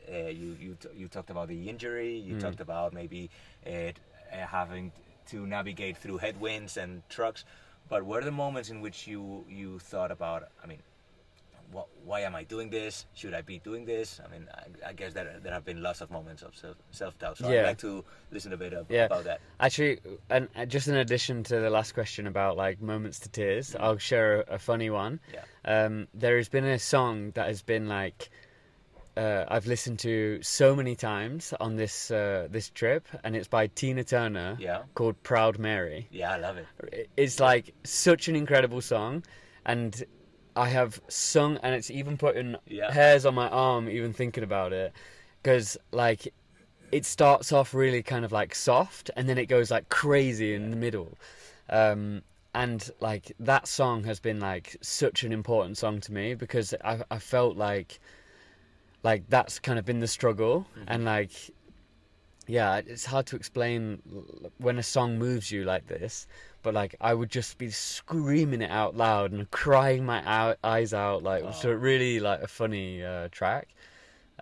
[0.07, 2.13] Uh, you you t- you talked about the injury.
[2.27, 2.41] You Mm.
[2.45, 3.21] talked about maybe
[3.65, 3.97] it,
[4.31, 4.91] uh, having
[5.27, 7.45] to navigate through headwinds and trucks.
[7.89, 10.49] But were there moments in which you you thought about?
[10.63, 10.79] I mean,
[11.71, 13.05] what, why am I doing this?
[13.15, 14.19] Should I be doing this?
[14.23, 17.17] I mean, I, I guess there there have been lots of moments of self self
[17.19, 17.37] doubt.
[17.37, 17.61] So Yeah.
[17.61, 19.05] I'd like to listen a bit ab- Yeah.
[19.05, 19.39] about that.
[19.59, 19.99] Actually,
[20.29, 24.41] and just in addition to the last question about like moments to tears, I'll share
[24.41, 25.19] a, a funny one.
[25.33, 25.43] Yeah.
[25.65, 28.29] Um, there has been a song that has been like
[29.17, 33.67] uh, I've listened to so many times on this uh, this trip, and it's by
[33.67, 34.83] Tina Turner Yeah.
[34.93, 37.09] called "Proud Mary." Yeah, I love it.
[37.15, 39.23] It's like such an incredible song,
[39.65, 40.03] and
[40.55, 42.91] I have sung, and it's even putting Yeah.
[42.91, 44.93] hairs on my arm even thinking about it,
[45.41, 46.33] because like
[46.91, 50.71] it starts off really kind of like soft, and then it goes like crazy in
[50.71, 51.17] the middle,
[51.69, 52.21] um,
[52.53, 57.01] and like that song has been like such an important song to me because I
[57.09, 57.99] I felt like
[59.05, 61.31] like that's kind of been the struggle, and like
[62.47, 64.01] yeah, it's hard to explain
[64.57, 66.27] when a song moves you like this,
[66.63, 71.23] but like I would just be screaming it out loud and crying my eyes out,
[71.23, 73.69] like so it really like a funny uh, track.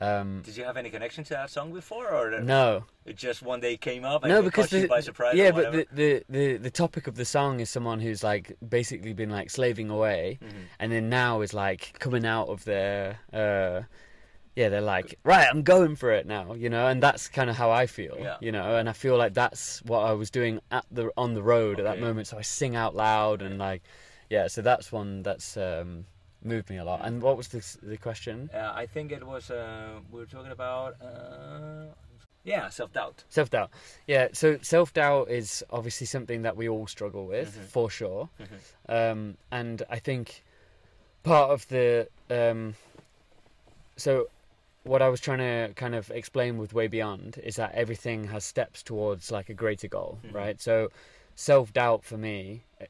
[0.01, 3.59] Um, Did you have any connection to that song before, or no, it just one
[3.61, 5.35] day came up and no, because the, by surprise?
[5.35, 9.13] yeah, but the, the the the topic of the song is someone who's like basically
[9.13, 10.57] been like slaving away, Mm-hmm.
[10.79, 13.19] and then now is like coming out of their.
[13.31, 13.83] Uh,
[14.55, 17.55] yeah, they're like, right, I'm going for it now, you know, and that's kind of
[17.55, 18.37] how I feel, Yeah.
[18.39, 21.41] you know, and I feel like that's what I was doing at the on the
[21.43, 22.27] road at that moment.
[22.27, 23.81] So I sing out loud and like,
[24.29, 26.05] yeah, so that's one that's um,
[26.43, 27.01] moved me a lot.
[27.03, 28.49] And what was the the question?
[28.53, 31.85] Uh, I think it was uh, we were talking about uh,
[32.43, 33.23] yeah self doubt.
[33.29, 33.71] Self doubt.
[34.07, 37.67] Yeah, so self doubt is obviously something that we all struggle with Mhm.
[37.69, 38.29] for sure.
[38.39, 39.11] Mhm.
[39.11, 40.43] Um, and I think
[41.23, 42.07] part of the.
[42.29, 42.75] Um,
[43.95, 44.27] so,
[44.83, 48.43] what I was trying to kind of explain with Way Beyond is that everything has
[48.43, 50.33] steps towards like a greater goal, Mhm.
[50.33, 50.61] right?
[50.61, 50.89] So,
[51.35, 52.63] self doubt for me.
[52.79, 52.89] it-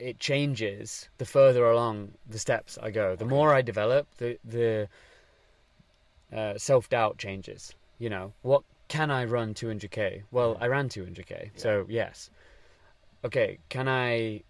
[0.00, 3.14] It changes the further along the steps I go.
[3.14, 3.30] The Okay.
[3.34, 4.88] more I develop, the the
[6.32, 7.74] uh, self doubt changes.
[7.98, 10.24] You know, what can I run 200k?
[10.32, 10.58] Well.
[10.60, 12.28] I ran 200k, so yes.
[13.24, 14.42] Okay, can I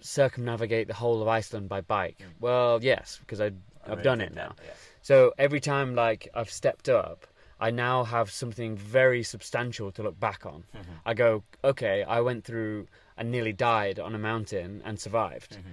[0.00, 2.18] circumnavigate the whole of Iceland by bike?
[2.18, 2.32] Mm.
[2.40, 3.52] Well, yes, because I
[3.86, 4.56] I've done it that, now.
[4.62, 4.70] Yeah.
[5.08, 7.26] So every time like I've stepped up,
[7.58, 10.64] I now have something very substantial to look back on.
[10.76, 10.84] Mhm.
[11.06, 15.56] I go, okay, I went through and nearly died on a mountain and survived.
[15.56, 15.72] Mhm.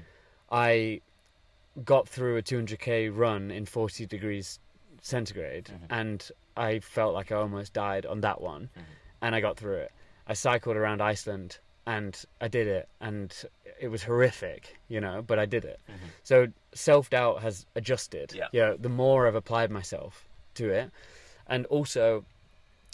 [0.49, 1.01] I
[1.83, 4.61] got through a 200k run in 40 degrees
[5.01, 5.87] centigrade Mhm.
[5.89, 8.83] and I felt like I almost died on that one Mhm.
[9.21, 9.91] and I got through it.
[10.25, 13.29] I cycled around Iceland and I did it and
[13.79, 15.79] it was horrific, you know, but I did it.
[15.89, 16.09] Mhm.
[16.23, 18.33] So self doubt has adjusted.
[18.33, 18.47] Yeah.
[18.51, 20.23] You know, the more I've applied myself
[20.55, 20.91] to it.
[21.47, 22.25] And also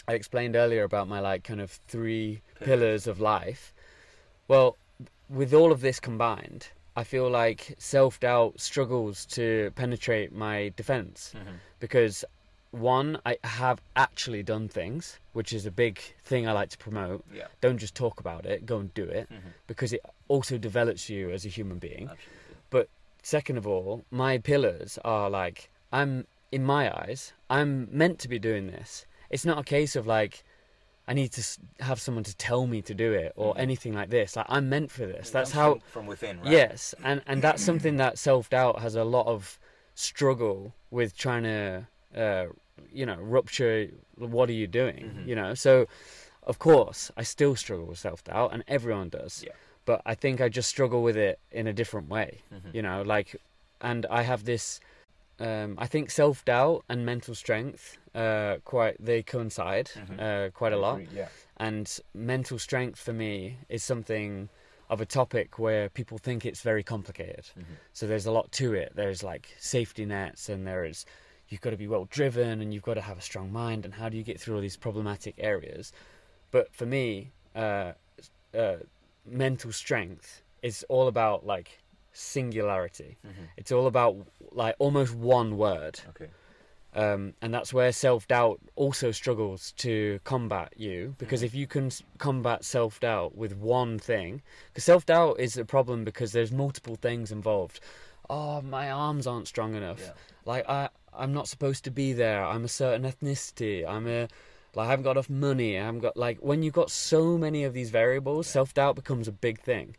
[0.08, 3.06] I explained earlier about my like kind of three Pillars.
[3.06, 3.72] of life.
[4.48, 4.76] Well,
[5.28, 11.32] with all of this combined, I feel like self doubt struggles to penetrate my defense
[11.34, 11.54] Mhm.
[11.80, 12.24] because
[12.72, 17.24] one, I have actually done things, which is a big thing I like to promote.
[17.32, 17.46] Yeah.
[17.60, 19.52] Don't just talk about it, go and do it Mhm.
[19.66, 22.08] because it also develops you as a human being.
[22.10, 22.88] Absolutely.
[23.24, 28.40] Second of all, my pillars are like I'm in my eyes, I'm meant to be
[28.40, 29.06] doing this.
[29.30, 30.42] It's not a case of like
[31.06, 31.42] I need to
[31.80, 33.58] have someone to tell me to do it or Mhm.
[33.60, 34.34] anything like this.
[34.34, 35.28] Like I'm meant for this.
[35.28, 36.50] It That's how from, from within, right?
[36.50, 39.56] Yes, and and that's something that self doubt has a lot of
[39.94, 42.46] struggle with trying to, uh,
[42.92, 43.88] you know, rupture.
[44.16, 45.04] What are you doing?
[45.10, 45.26] Mhm.
[45.26, 45.86] You know, so
[46.44, 49.42] of course I still struggle with self doubt, and everyone does.
[49.46, 49.52] Yeah.
[49.84, 52.40] But I think I just struggle with it in a different way.
[52.52, 52.74] Mhm.
[52.74, 53.36] You know, like,
[53.80, 54.80] and I have this.
[55.40, 60.20] Um, I think self doubt and mental strength, uh, quite they coincide Mhm.
[60.20, 61.28] uh, quite a lot Yeah.
[61.56, 64.48] and mental strength for me is something
[64.88, 67.46] of a topic where people think it's very complicated.
[67.58, 67.76] Mhm.
[67.92, 68.92] So there's a lot to it.
[68.94, 71.06] There's like safety nets, and there is
[71.52, 73.84] you've got to be well driven, and you've got to have a strong mind.
[73.84, 75.92] And how do you get through all these problematic areas?
[76.50, 77.92] But for me, uh,
[78.56, 78.76] uh,
[79.26, 81.78] mental strength is all about like
[82.12, 83.18] singularity.
[83.26, 83.48] Mhm.
[83.56, 84.16] It's all about
[84.50, 86.28] like almost one word Okay.
[86.94, 91.44] um, and that's where self doubt also struggles to combat you because Mhm.
[91.46, 96.04] if you can combat self doubt with one thing, because self doubt is a problem
[96.04, 97.80] because there's multiple things involved.
[98.28, 100.00] Oh, my arms aren't strong enough.
[100.00, 100.12] Yeah.
[100.44, 102.44] Like I, I'm not supposed to be there.
[102.44, 103.86] I'm a certain ethnicity.
[103.86, 104.28] I'm a
[104.74, 105.78] like I haven't got enough money.
[105.78, 108.52] I haven't got like when you've got so many of these variables, Yeah.
[108.52, 109.96] self doubt becomes a big thing.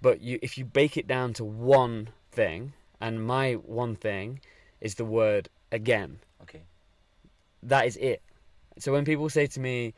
[0.00, 4.40] But you, if you bake it down to one thing, and my one thing
[4.80, 6.62] is the word again Okay.
[7.62, 8.22] that is it.
[8.78, 9.94] So when people say to me,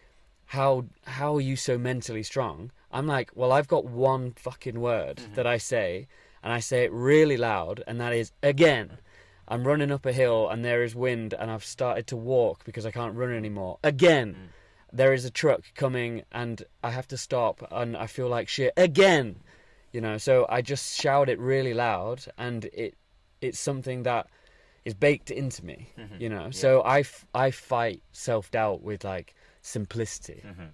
[0.46, 5.16] "How how are you so mentally strong?" I'm like, "Well, I've got one fucking word
[5.18, 5.34] Mhm.
[5.34, 6.08] that I say,
[6.42, 8.98] and I say it really loud, and that is again."
[9.50, 12.86] I'm running up a hill and there is wind, and I've started to walk because
[12.86, 13.78] I can't run anymore.
[13.82, 14.48] Again, Mm.
[14.92, 18.72] there is a truck coming, and I have to stop, and I feel like shit
[18.76, 19.40] again.
[19.92, 22.94] You know, so I just shout it really loud, and it
[23.40, 24.26] it's something that
[24.84, 25.88] is baked into me.
[25.98, 26.20] Mhm.
[26.20, 26.50] You know, Yeah.
[26.64, 30.40] so I f- I fight self doubt with like simplicity.
[30.42, 30.66] hmm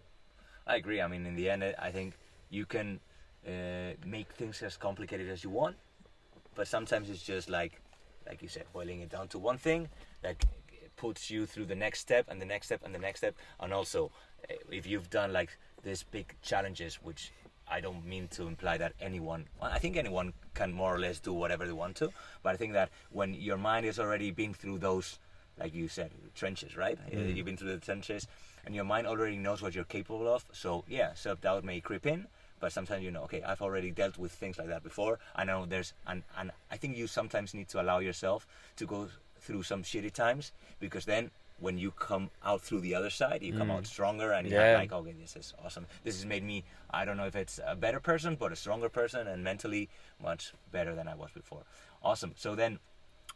[0.67, 1.01] I agree.
[1.01, 2.15] I mean, in the end, I I think
[2.51, 3.01] you can
[3.47, 5.77] uh, make things as complicated as you want,
[6.57, 7.81] but sometimes it's just like,
[8.27, 9.89] like you said, boiling it down to one thing
[10.23, 10.37] that
[10.97, 13.35] puts you through the next step and the next step and the next step.
[13.61, 14.11] And also,
[14.51, 17.33] uh, if you've done like these big challenges, which
[17.69, 21.33] I don't mean to imply that anyone, I think anyone can more or less do
[21.33, 22.11] whatever they want to,
[22.43, 25.19] but I think that when your mind is already been through those,
[25.59, 26.99] like you said, trenches, right?
[27.07, 27.37] Uh, Mm.
[27.37, 28.29] You've been through the trenches,
[28.65, 30.45] and your mind already knows what you're capable of.
[30.53, 32.27] So yeah, self doubt may creep in,
[32.61, 35.19] but sometimes you know, okay, I've already dealt with things like that before.
[35.35, 38.47] I know there's, and and I think you sometimes need to allow yourself
[38.77, 39.09] to go
[39.41, 41.31] through some shitty times because then.
[41.59, 43.77] When you come out through the other side, you come Mm.
[43.77, 44.53] out stronger, and Yeah.
[44.67, 45.87] you're like, okay, this is awesome.
[46.05, 46.65] This has made me.
[46.91, 49.89] I don't know if it's a better person, but a stronger person, and mentally
[50.23, 51.63] much better than I was before.
[52.03, 52.35] Awesome.
[52.37, 52.79] So then,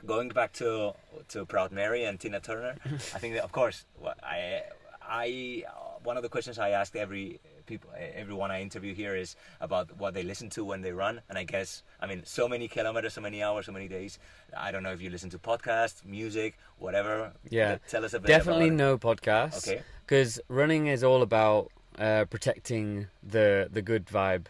[0.04, 0.92] going back to
[1.28, 2.76] to Proud Mary and Tina Turner,
[3.16, 3.86] I think that of course
[4.22, 4.64] I
[5.00, 5.64] I
[6.04, 7.40] one of the questions I ask every
[7.70, 7.90] people
[8.22, 11.44] everyone I interview here is about what they listen to when they run, and I
[11.44, 14.18] guess I mean so many kilometers, so many hours, so many days.
[14.66, 17.32] I don't know if you listen to podcasts, music, whatever.
[17.48, 17.78] Yeah.
[17.88, 18.28] tell us a bit.
[18.36, 19.68] Definitely no podcasts.
[19.68, 19.82] Okay.
[20.04, 23.06] Because running is all about uh, protecting
[23.36, 24.46] the the good vibe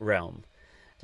[0.00, 0.36] realm.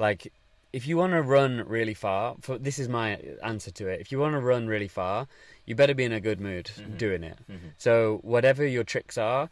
[0.06, 0.32] Like,
[0.72, 3.08] if you want to run really far, for this is my
[3.52, 4.00] answer to it.
[4.00, 5.26] If you want to run really far,
[5.66, 6.98] you better be in a good mood Mhm.
[7.06, 7.38] doing it.
[7.48, 7.70] Mhm.
[7.86, 9.44] So whatever your tricks are,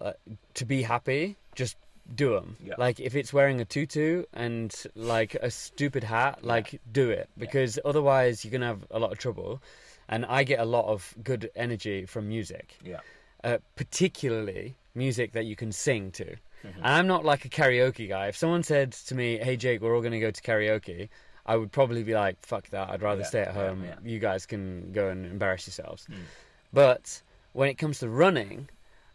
[0.00, 0.12] uh,
[0.54, 1.76] to be happy, just
[2.14, 2.56] do them.
[2.62, 2.74] Yeah.
[2.78, 7.78] Like if it's wearing a tutu and like a stupid hat, like do it because
[7.84, 9.62] otherwise you're gonna have a lot of trouble.
[10.08, 13.00] And I get a lot of good energy from music, Yeah.
[13.42, 16.24] uh, particularly music that you can sing to.
[16.26, 16.74] Mhm.
[16.76, 18.28] And I'm not like a karaoke guy.
[18.28, 21.08] If someone said to me, "Hey Jake, we're all gonna go to karaoke,"
[21.46, 22.90] I would probably be like, "Fuck that!
[22.90, 23.84] I'd rather Yeah, stay at yeah, home.
[23.84, 23.96] yeah.
[24.04, 26.16] You guys can go and embarrass yourselves." Mm.
[26.72, 27.22] But
[27.52, 28.68] when it comes to running,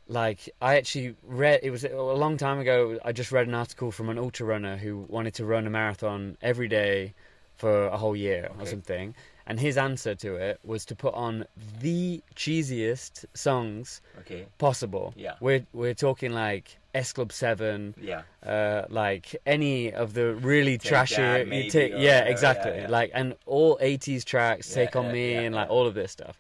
[0.10, 3.00] like I actually read, it was a long time ago.
[3.06, 6.36] I just read an article from an ultra runner who wanted to run a marathon
[6.42, 7.14] every day
[7.56, 9.14] for a whole year or something.
[9.46, 11.46] And his answer to it was to put on
[11.82, 14.46] the cheesiest songs Okay.
[14.58, 15.14] possible.
[15.16, 15.36] Yeah.
[15.40, 18.22] We're we're talking like S Club Seven, Yeah.
[18.46, 22.82] uh, like any of the really Take trashy, That, maybe, take- or yeah, exactly, yeah,
[22.82, 22.90] yeah.
[22.90, 26.40] like and all '80s tracks, Yeah, Take on Me, and like all of this stuff.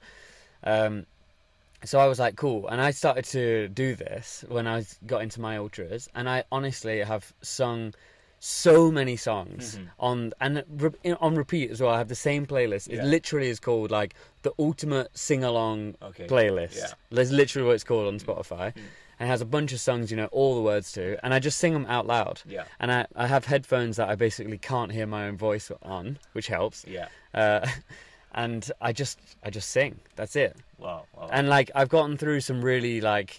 [0.64, 1.06] Um,
[1.86, 5.40] so I was like, cool, and I started to do this when I got into
[5.42, 7.94] my ultras, and I honestly have sung
[8.42, 9.88] so many songs Mhm.
[10.00, 11.92] on and re- on repeat as well.
[11.94, 12.88] I have the same playlist.
[12.88, 13.04] It Yeah.
[13.04, 14.14] literally is called like
[14.44, 16.26] the ultimate sing along Okay.
[16.26, 16.78] playlist.
[16.78, 16.94] Yeah.
[17.12, 18.74] That's literally what it's called on Spotify.
[18.74, 18.82] Mm.
[19.20, 21.40] And it has a bunch of songs, you know, all the words to, and I
[21.40, 22.42] just sing them out loud.
[22.46, 22.64] Yeah.
[22.80, 26.48] And I, I have headphones that I basically can't hear my own voice on, which
[26.48, 26.86] helps.
[26.88, 27.10] Yeah.
[27.34, 27.68] Uh,
[28.44, 29.94] and I just I just sing.
[30.16, 30.54] That's it.
[30.78, 31.06] Wow.
[31.16, 31.30] wow.
[31.32, 33.32] And like I've gotten through some really like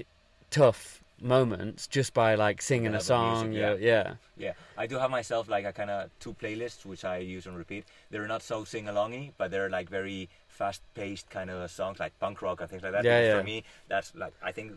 [0.51, 0.83] tough
[1.23, 3.53] moments just by like singing a the music, song.
[3.53, 3.75] yeah.
[3.75, 3.77] yeah.
[3.93, 4.15] yeah.
[4.47, 7.55] Yeah, I do have myself like a kind of two playlists which I use on
[7.55, 7.85] repeat.
[8.11, 12.13] They're not so sing alongy, but they're like very fast paced kind of songs, like
[12.21, 13.05] punk rock and things like that.
[13.05, 13.39] Yeah, yeah.
[13.39, 14.73] For me, that's like I think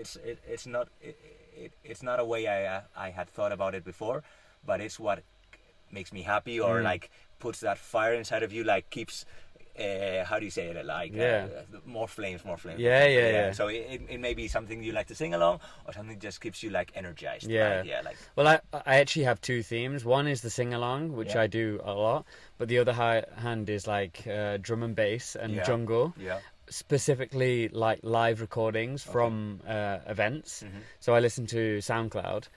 [0.00, 1.16] it's it, it's not it,
[1.64, 4.22] it, it's not a way I uh, I had thought about it before,
[4.66, 5.18] but it's what
[5.92, 6.84] makes me happy or Mm.
[6.92, 7.10] like
[7.44, 9.26] puts that fire inside of you, like keeps.
[9.78, 10.86] Uh, how do you say it?
[10.86, 11.48] Like Yeah.
[11.74, 12.78] uh, more flames, more flames.
[12.80, 13.14] Yeah, flames.
[13.14, 13.52] yeah, yeah.
[13.52, 16.62] So it, it, may be something you like to sing along, or something just keeps
[16.62, 17.48] you like energized.
[17.50, 17.76] Yeah.
[17.78, 17.86] right?
[17.86, 20.04] yeah, like Well, I I actually have two themes.
[20.04, 21.42] One is the sing along, which Yeah.
[21.42, 22.24] I do a lot,
[22.58, 25.64] but the other hand is like uh, drum and bass and Yeah.
[25.64, 26.38] jungle, yeah.
[26.68, 29.12] specifically like live recordings Okay.
[29.12, 30.62] from uh, events.
[30.62, 30.80] Mhm.
[31.00, 32.48] So I listen to SoundCloud,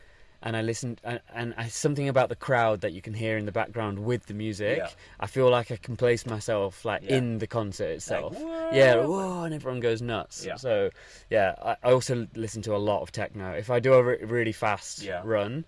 [0.43, 3.45] and I listen, and, and I, something about the crowd that you can hear in
[3.45, 4.77] the background with the music.
[4.77, 4.89] Yeah.
[5.19, 7.17] I feel like I can place myself like Yeah.
[7.17, 8.37] in the concert itself.
[8.37, 8.69] whoa.
[8.71, 10.45] yeah, whoa, and everyone goes nuts.
[10.45, 10.55] Yeah.
[10.55, 10.89] So
[11.29, 13.51] yeah, I, I also listen to a lot of techno.
[13.53, 15.21] If I do a re- really fast Yeah.
[15.23, 15.65] run.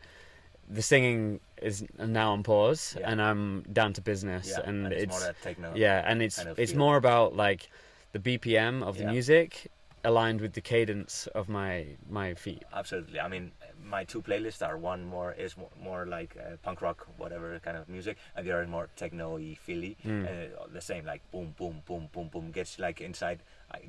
[0.71, 5.19] The singing is now on pause, and I'm down to business, Yeah, and, it's, it's
[5.23, 5.71] more techno.
[5.75, 6.79] yeah, and it's kind of it's feel.
[6.79, 7.71] more about like
[8.11, 9.71] the BPM of the music
[10.03, 12.61] aligned with the cadence of my my feet.
[12.71, 13.19] absolutely.
[13.19, 13.51] I mean,
[13.83, 17.77] my two playlists are one more is mo- more like uh, punk rock, whatever kind
[17.77, 19.97] of music, and the other is more techno-y, feely.
[20.05, 20.25] Mm.
[20.25, 23.39] Uh, the same, like boom, boom, boom, boom, boom, gets like inside,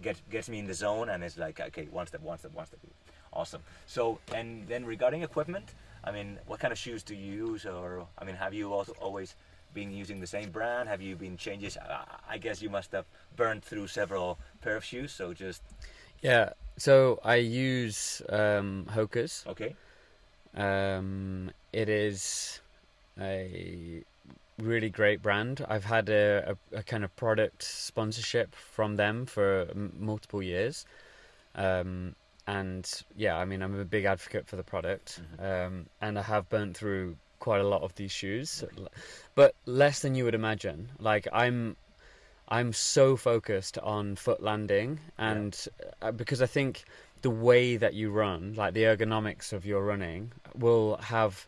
[0.02, 2.66] gets gets me in the zone, and it's like okay, one step, one step, one
[2.66, 2.80] step.
[3.32, 3.62] Awesome.
[3.86, 8.06] So, and then regarding equipment, I mean, what kind of shoes do you use, or
[8.18, 9.36] I mean, have you also always
[9.72, 10.88] been using the same brand?
[10.88, 11.76] Have you been changes?
[11.76, 13.04] I, I guess you must have
[13.36, 15.12] burned through several pair of shoes.
[15.12, 15.62] So just
[16.22, 16.50] Yeah.
[16.80, 19.44] So I use um, Hoka's.
[19.46, 19.74] okay.
[20.56, 22.60] Um, it is
[23.20, 24.02] a
[24.58, 25.64] really great brand.
[25.68, 30.86] I've had a, a, a kind of product sponsorship from them for m- multiple years.
[31.54, 32.14] Um,
[32.46, 35.20] and yeah, I mean, I'm a big advocate for the product.
[35.38, 35.66] Mhm.
[35.66, 38.64] Um, and I have burnt through quite a lot of these shoes,
[39.34, 40.88] but less than you would imagine.
[40.98, 41.76] Like I'm,
[42.50, 45.56] I'm so focused on foot landing, and
[46.02, 46.84] uh, because I think
[47.22, 51.46] the way that you run, like the ergonomics of your running, will have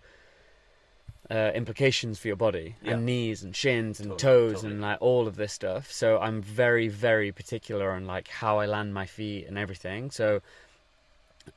[1.30, 2.92] uh, implications for your body Yeah.
[2.94, 4.72] and knees and shins and Totally, toes totally.
[4.72, 5.90] and like all of this stuff.
[5.90, 10.11] So I'm very, very particular on like how I land my feet and everything.
[10.11, 10.40] So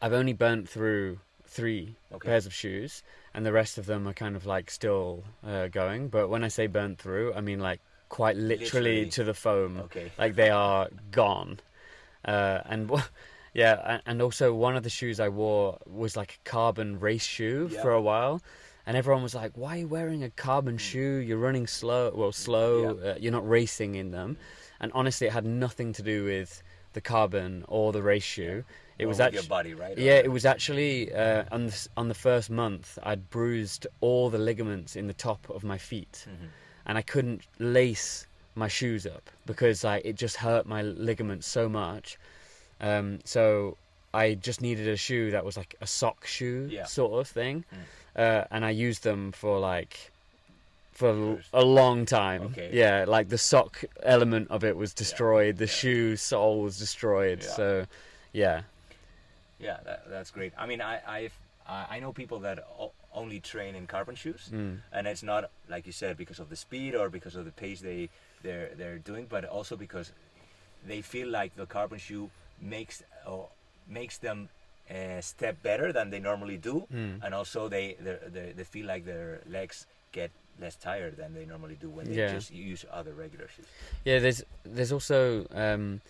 [0.02, 2.30] I've only burnt through three Okay.
[2.30, 6.08] pairs of shoes, and the rest of them are kind of like still uh, going.
[6.10, 9.10] But when I say burnt through, I mean like quite literally, Literally.
[9.12, 10.12] to the foam Okay.
[10.18, 11.60] like they are gone.
[12.24, 12.92] Uh, and
[13.54, 17.70] yeah, and also one of the shoes I wore was like a carbon race shoe
[17.72, 17.82] Yeah.
[17.82, 18.42] for a while,
[18.86, 21.18] and everyone was like, "Why are you wearing a carbon shoe?
[21.26, 22.12] You're running slow.
[22.16, 22.98] Well, slow.
[23.00, 24.38] Uh, you're not racing in them."
[24.80, 26.62] And honestly, it had nothing to do with
[26.94, 28.64] the carbon or the race shoe.
[28.98, 29.98] It was actually your body, right?
[29.98, 32.98] yeah, it was actually uh, on the, on the first month.
[33.04, 36.48] I'd bruised all the ligaments in the top of my feet, Mhm.
[36.86, 38.26] And I couldn't lace
[38.56, 42.18] my shoes up because like it just hurt my ligaments so much.
[42.80, 43.78] Um, so
[44.14, 46.86] I just needed a shoe that was like a sock shoe Yeah.
[46.86, 48.22] sort of thing, Mm.
[48.22, 50.12] uh, and I used them for like
[50.94, 52.42] for a long time.
[52.44, 52.70] Okay.
[52.72, 55.58] Yeah, like the sock element of it was destroyed.
[55.58, 55.72] The yeah.
[55.72, 57.44] shoe sole was destroyed.
[57.44, 57.50] Yeah.
[57.50, 57.86] So,
[58.32, 58.62] yeah.
[59.60, 60.54] Yeah, that, that's great.
[60.58, 61.34] I mean, I I've,
[61.68, 62.60] I I know people that
[63.16, 64.80] only train in carbon shoes, Mm.
[64.92, 67.82] and it's not like you said because of the speed or because of the pace
[67.82, 68.10] they
[68.44, 70.12] they're they're doing, but also because
[70.88, 72.30] they feel like the carbon shoe
[72.62, 73.50] makes or
[73.88, 74.50] makes them
[74.90, 77.24] uh, step better than they normally do, Mm.
[77.24, 81.46] and also they they they they feel like their legs get less tired than they
[81.46, 82.34] normally do when they Yeah.
[82.36, 83.68] just use other regular shoes.
[84.06, 86.02] Yeah, there's there's also um,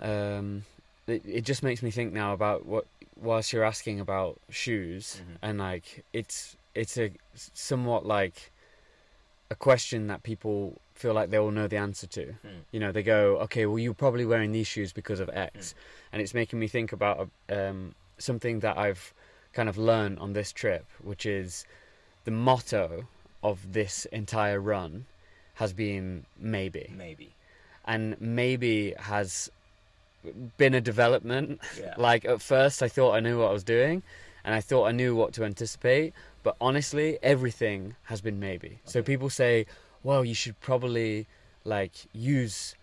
[0.00, 0.64] um,
[1.06, 2.86] it, it just makes me think now about what
[3.16, 5.36] whilst you're asking about shoes Mhm.
[5.42, 8.50] and like it's it's a somewhat like
[9.50, 12.32] a question that people feel like they all know the answer to.
[12.32, 12.48] Hmm.
[12.72, 15.74] You know, they go, okay, well, you're probably wearing these shoes because of X,
[16.12, 19.14] and it's making me think about um, something that I've
[19.52, 21.64] kind of learned on this trip, which is
[22.24, 23.06] the motto
[23.42, 25.06] of this entire run
[25.54, 27.34] has been maybe, Maybe.
[27.84, 29.50] and maybe has
[30.56, 31.60] been a development.
[31.80, 31.94] Yeah.
[31.96, 34.02] Like at first, I thought I knew what I was doing,
[34.44, 36.12] and I thought I knew what to anticipate.
[36.42, 38.80] But honestly, everything has been maybe.
[38.84, 39.66] So people say,
[40.02, 41.26] "Well, you should probably
[41.64, 42.74] like use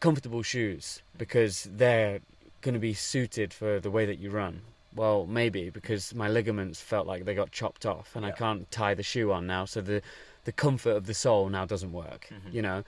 [0.00, 2.20] comfortable shoes because they're
[2.60, 4.62] going to be suited for the way that you run."
[4.94, 8.94] Well, maybe because my ligaments felt like they got chopped off, and I can't tie
[8.94, 10.02] the shoe on now, so the
[10.44, 12.28] the comfort of the sole now doesn't work.
[12.30, 12.52] Mhm.
[12.52, 12.84] You know,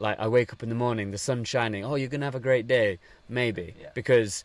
[0.00, 1.84] like I wake up in the morning, the sun's shining.
[1.84, 2.98] Oh, you're gonna have a great day,
[3.28, 3.90] maybe Yeah.
[3.94, 4.44] because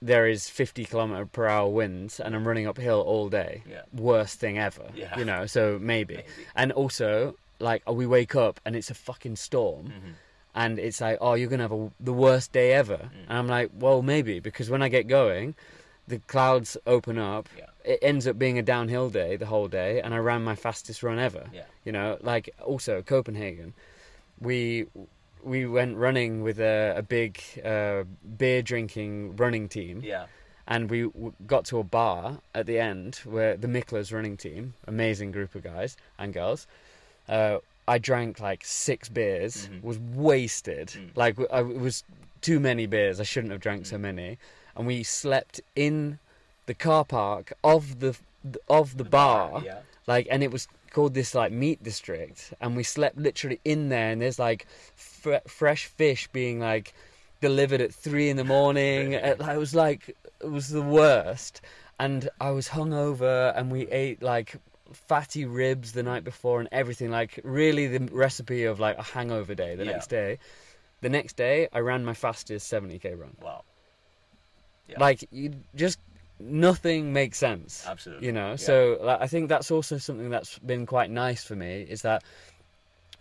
[0.00, 3.62] there is 50 kilometer per hour winds, and I'm running uphill all day.
[3.68, 3.82] Yeah.
[3.92, 4.86] Worst thing ever.
[4.94, 5.16] Yeah.
[5.18, 6.16] You know, so maybe.
[6.16, 6.28] Maybe.
[6.56, 10.12] And also, like, we wake up and it's a fucking storm, Mhm.
[10.56, 12.96] and it's like, oh, you're gonna have a, the worst day ever.
[12.98, 13.10] Mm.
[13.28, 15.54] And I'm like, well, maybe because when I get going,
[16.08, 17.48] the clouds open up.
[17.56, 17.66] Yeah.
[17.84, 21.02] It ends up being a downhill day the whole day, and I ran my fastest
[21.04, 21.48] run ever.
[21.52, 21.64] Yeah.
[21.84, 23.72] You know, like also Copenhagen,
[24.42, 24.86] we
[25.42, 28.04] we went running with a, a big uh,
[28.38, 30.26] beer drinking running team, Yeah.
[30.68, 34.74] and we w- got to a bar at the end where the Mikkeller running team,
[34.86, 36.66] amazing group of guys and girls.
[37.28, 39.82] Uh, I drank like six beers, Mhm.
[39.82, 40.88] was wasted.
[40.88, 41.16] Mm.
[41.16, 42.04] Like I, it was
[42.40, 43.18] too many beers.
[43.18, 44.00] I shouldn't have drank so Mm.
[44.02, 44.38] many,
[44.76, 46.18] and we slept in
[46.66, 48.16] the car park of the
[48.68, 49.80] of the bar Yeah.
[50.06, 54.10] like and it was called this like meat district and we slept literally in there
[54.12, 56.92] and there's like fre- fresh fish being like
[57.40, 61.60] delivered at three in the morning it, it was like it was the worst
[61.98, 64.56] and i was hungover and we ate like
[64.92, 69.54] fatty ribs the night before and everything like really the recipe of like a hangover
[69.54, 69.92] day the Yeah.
[69.92, 70.38] next day
[71.00, 73.64] the next day i ran my fastest 70k run Wow.
[74.88, 75.00] Yeah.
[75.00, 75.98] like you just
[76.42, 78.26] nothing makes sense Absolutely.
[78.26, 78.56] you know Yeah.
[78.56, 82.22] so like, i think that's also something that's been quite nice for me is that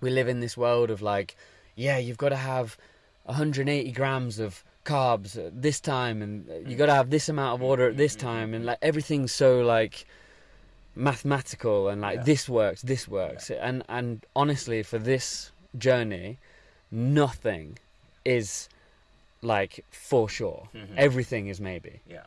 [0.01, 1.35] we live in this world of like
[1.75, 2.77] yeah you've got to have
[3.25, 6.77] 180 grams of carbs at this time and uh, you mm.
[6.77, 8.79] got to have this amount of mm, water at mm, this Mhm, time and like
[8.81, 10.05] everything's so like
[10.95, 12.23] mathematical and like Yeah.
[12.23, 16.39] this works this works and and honestly for this journey
[16.91, 17.77] nothing
[18.25, 18.67] is
[19.41, 20.97] like for sure Mhm.
[20.97, 22.25] everything is maybe Yeah.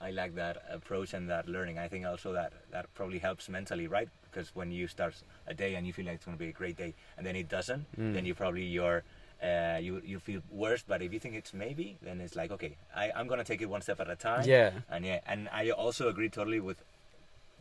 [0.00, 1.78] I like that approach and that learning.
[1.78, 4.08] I think also that that probably helps mentally, right?
[4.30, 5.14] Because when you start
[5.46, 7.36] a day and you feel like it's going to be a great day, and then
[7.36, 8.14] it doesn't, Mm.
[8.14, 9.02] then you probably you're
[9.42, 10.82] uh, you you feel worse.
[10.86, 13.60] But if you think it's maybe, then it's like okay, I, I'm going to take
[13.62, 14.44] it one step at a time.
[14.46, 14.70] Yeah.
[14.90, 16.78] And yeah, and I also agree totally with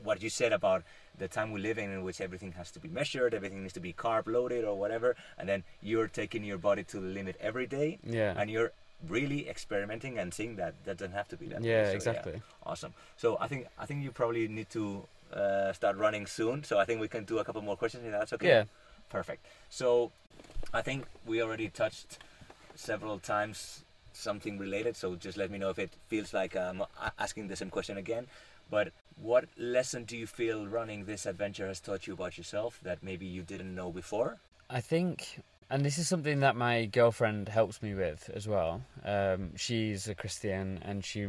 [0.04, 0.84] what you said about
[1.18, 3.82] the time we live in, in which everything has to be measured, everything needs to
[3.82, 7.68] be carb loaded or whatever, and then you're taking your body to the limit every
[7.68, 8.34] day, Yeah.
[8.38, 8.72] and you're
[9.08, 11.62] really experimenting and seeing that that doesn't have to be that.
[11.62, 11.70] way.
[11.70, 12.42] Yeah, So, exactly.
[12.66, 12.94] Awesome.
[13.18, 16.64] So I think I think you probably need to uh, start running soon.
[16.64, 18.04] So I think we can do a couple more questions.
[18.06, 18.48] If that's okay.
[18.48, 18.64] Yeah.
[19.10, 19.46] Perfect.
[19.70, 20.12] So
[20.74, 22.20] I think we already touched
[22.76, 23.84] several times
[24.14, 24.96] something related.
[24.96, 26.84] So just let me know if it feels like I'm
[27.18, 28.28] asking the same question again.
[28.70, 33.02] But what lesson do you feel running this adventure has taught you about yourself that
[33.02, 34.38] maybe you didn't know before?
[34.70, 35.40] I think,
[35.70, 38.82] and this is something that my girlfriend helps me with as well.
[39.06, 41.28] Um, she's a Christian, and she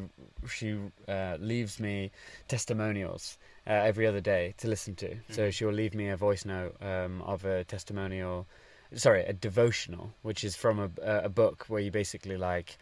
[0.49, 0.79] she
[1.09, 2.11] uh, leaves me
[2.49, 5.17] testimonials uh, every other day to listen to.
[5.31, 5.53] So Mhm.
[5.53, 8.47] she'll leave me a voice note um, of a testimonial,
[8.95, 10.91] sorry, a devotional, which is from a
[11.25, 12.77] a book where you basically like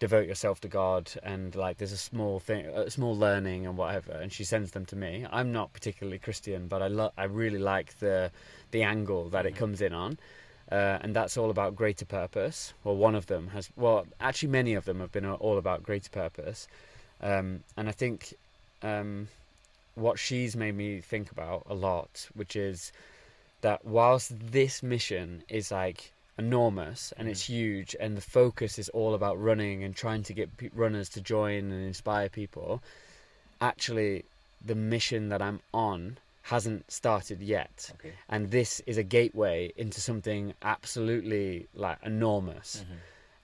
[0.00, 4.10] devote yourself to God and like there's a small thing a small learning and whatever
[4.12, 5.24] and she sends them to me.
[5.30, 8.32] I'm not particularly Christian but I lo- I really like the
[8.72, 9.58] the angle that it Mhm.
[9.58, 10.18] comes in on.
[10.72, 12.72] Uh, and that's all about greater purpose.
[12.82, 13.68] Well, one of them has.
[13.76, 16.66] Well, actually, many of them have been all about greater purpose.
[17.22, 18.34] Um, and I think
[18.82, 19.28] um,
[19.94, 22.92] what she's made me think about a lot, which is
[23.60, 29.14] that whilst this mission is like enormous and it's huge, and the focus is all
[29.14, 32.82] about running and trying to get runners to join and inspire people,
[33.60, 34.24] actually,
[34.64, 36.16] the mission that I'm on
[36.52, 38.12] hasn't started yet Okay.
[38.28, 42.96] and this is a gateway into something absolutely like enormous Mhm.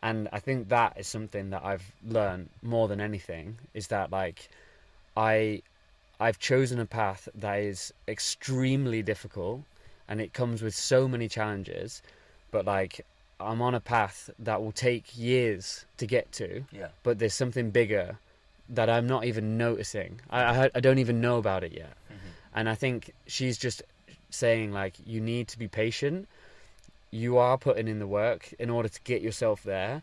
[0.09, 1.86] and i think that is something that i've
[2.18, 4.38] learned more than anything is that like
[5.16, 5.62] i
[6.24, 9.62] i've chosen a path that is extremely difficult
[10.09, 12.03] and it comes with so many challenges
[12.51, 12.94] but like
[13.40, 16.88] i'm on a path that will take years to get to Yeah.
[17.03, 18.18] but there's something bigger
[18.68, 22.30] that i'm not even noticing i i, I don't even know about it yet Mhm.
[22.55, 23.82] And I think she's just
[24.30, 26.28] saying like you need to be patient.
[27.11, 30.03] You are putting in the work in order to get yourself there,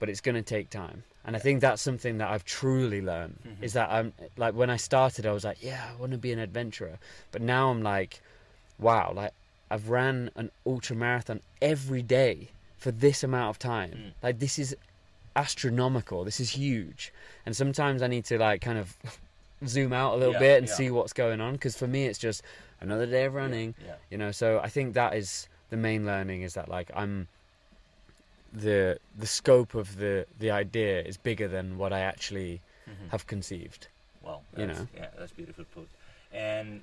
[0.00, 1.04] but it's going to take time.
[1.24, 3.62] And I think that's something that I've truly learned Mhm.
[3.62, 6.32] is that I'm like when I started I was like, yeah, I want to be
[6.32, 6.98] an adventurer.
[7.32, 8.20] But now I'm like,
[8.78, 9.32] wow, like
[9.70, 13.90] I've ran an ultra marathon every day for this amount of time.
[13.92, 14.12] Mm.
[14.22, 14.74] Like this is
[15.36, 16.24] astronomical.
[16.24, 17.12] This is huge.
[17.46, 18.96] And sometimes I need to like kind of
[19.66, 20.74] zoom out a little Yeah, bit and yeah.
[20.74, 22.42] see what's going on because for me it's just
[22.80, 23.94] another day of running Yeah.
[24.10, 27.26] you know so i think that is the main learning is that like i'm
[28.52, 33.10] the the scope of the the idea is bigger than what i actually Mhm.
[33.10, 33.88] have conceived
[34.22, 34.86] Well, you know.
[34.96, 35.88] yeah, that's beautiful put.
[36.32, 36.82] And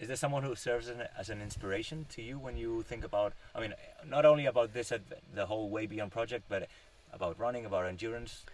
[0.00, 3.04] is there someone who serves as an, as an inspiration to you when you think
[3.04, 3.32] about?
[3.54, 3.74] I mean,
[4.06, 6.66] not only about this, adv- the whole way beyond project, but
[7.12, 8.44] about running, about endurance.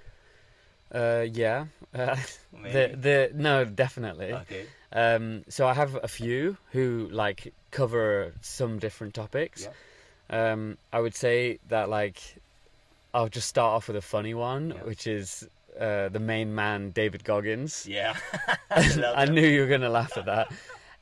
[0.95, 2.16] Uh yeah uh,
[2.62, 4.66] the the no definitely Okay.
[4.93, 9.68] um so i have a few who like cover some different topics
[10.30, 10.53] Yeah.
[10.53, 12.20] um i would say that like
[13.14, 14.82] i'll just start off with a funny one Yeah.
[14.84, 18.16] which is uh the main man david goggins Yeah.
[18.70, 20.49] I I knew you were gonna laugh at that.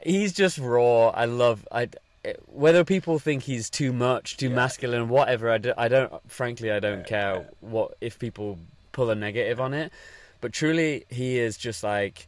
[0.03, 1.09] He's just raw.
[1.09, 1.67] I love.
[1.73, 1.89] I
[2.47, 4.55] whether people think he's too much, too Yeah.
[4.55, 5.51] masculine, whatever.
[5.51, 6.13] I, do, I don't.
[6.31, 7.45] Frankly, I don't Yeah, care yeah.
[7.61, 8.59] what if people
[8.99, 9.93] pull a negative on it.
[10.41, 12.27] But truly, he is just like.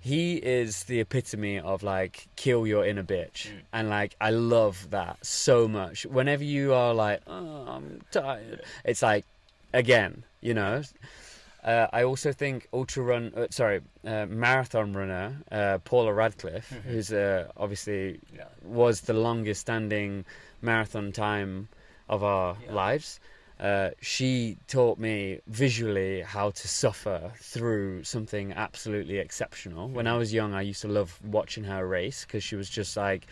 [0.00, 3.60] He is the epitome of like kill your inner bitch, Mm.
[3.72, 6.06] and like I love that so much.
[6.06, 9.24] Whenever you are like, oh, I'm tired, it's like,
[9.72, 10.82] again, you know.
[11.64, 16.82] Uh, I also think ultra run, uh, sorry, uh, marathon runner uh, Paula Radcliffe, Mhm.
[16.90, 18.44] who's uh, obviously Yeah.
[18.62, 20.24] was the longest standing
[20.62, 21.66] marathon time
[22.08, 22.74] of our Yeah.
[22.74, 23.18] lives.
[23.58, 29.88] Uh, she taught me visually how to suffer through something absolutely exceptional.
[29.88, 30.18] When I Mhm.
[30.18, 33.26] was young, I used to love watching her race because she was just like,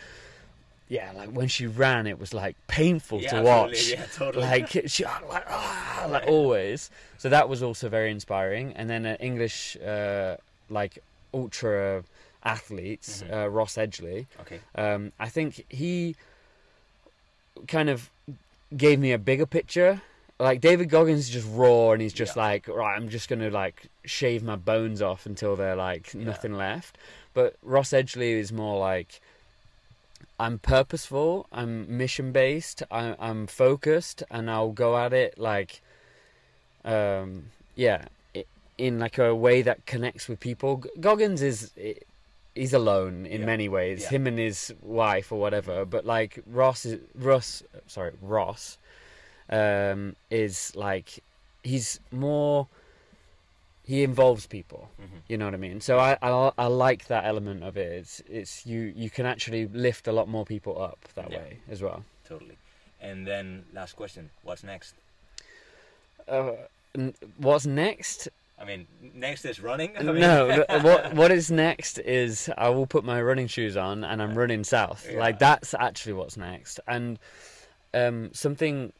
[0.87, 4.45] yeah, like when she ran, it was like painful yeah, to totally, watch Yeah, totally.
[4.47, 9.15] like she like, ah, like always so that was also very inspiring and then an
[9.17, 10.37] english uh,
[10.69, 10.99] like
[11.33, 12.03] ultra
[12.43, 13.33] athlete Mhm.
[13.33, 14.59] uh, ross edgley okay.
[14.75, 16.15] um, i think he
[17.67, 18.11] kind of
[18.75, 20.01] gave me a bigger picture
[20.39, 22.43] like david goggins is just raw and he's just Yeah.
[22.43, 26.23] like right i'm just gonna like shave my bones off until they're like Yeah.
[26.25, 26.97] nothing left
[27.33, 29.21] but ross edgley is more like
[30.37, 31.47] I'm purposeful.
[31.53, 32.83] I'm mission based.
[32.91, 35.81] I, I'm focused, and I'll go at it like,
[36.83, 37.45] um,
[37.75, 38.05] yeah,
[38.77, 40.83] in like a way that connects with people.
[40.99, 41.71] Goggins is
[42.53, 43.45] he's alone in Yeah.
[43.45, 45.85] many ways, him and his wife or whatever.
[45.85, 48.77] But like Ross is Russ, sorry Ross,
[49.49, 51.23] um, is like
[51.63, 52.67] he's more.
[53.83, 54.89] He involves people.
[54.99, 55.21] Mhm.
[55.27, 55.79] You know what I mean?
[55.79, 57.91] So I, I I like that element of it.
[57.91, 61.37] It's it's you you can actually lift a lot more people up that Yeah.
[61.37, 62.03] way as well.
[62.27, 62.57] Totally.
[62.99, 64.95] And then last question: What's next?
[66.27, 66.53] Uh,
[66.95, 68.27] n- what's next?
[68.57, 69.95] I mean, next is running.
[69.97, 74.03] I mean- no, what what is next is I will put my running shoes on
[74.03, 75.05] and I'm running south.
[75.11, 75.19] Yeah.
[75.19, 76.79] Like that's actually what's next.
[76.87, 77.19] And
[77.93, 78.93] um, something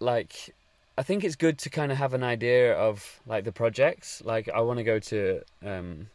[0.00, 0.54] like
[0.98, 4.22] I think it's good to kind of have an idea of like the projects.
[4.24, 6.08] Like I want to go to um,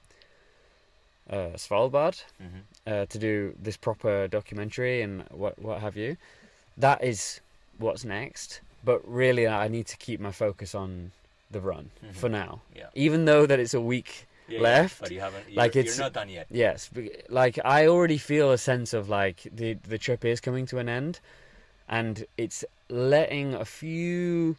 [1.30, 2.62] uh, Svalbard Mhm.
[2.86, 6.18] uh, to do this proper documentary and what what have you.
[6.78, 7.42] That is
[7.78, 8.62] what's next.
[8.84, 11.12] But really, I need to keep my focus on
[11.50, 12.14] the run Mhm.
[12.16, 12.62] for now.
[12.76, 12.90] Yeah.
[12.94, 15.50] Even though that it's a week Yeah, left, but you haven't.
[15.50, 16.46] You're, like, it's- you're not done yet.
[16.52, 16.92] Yes,
[17.30, 20.88] like I already feel a sense of like the the trip is coming to an
[20.88, 21.20] end,
[21.88, 24.56] and it's letting a few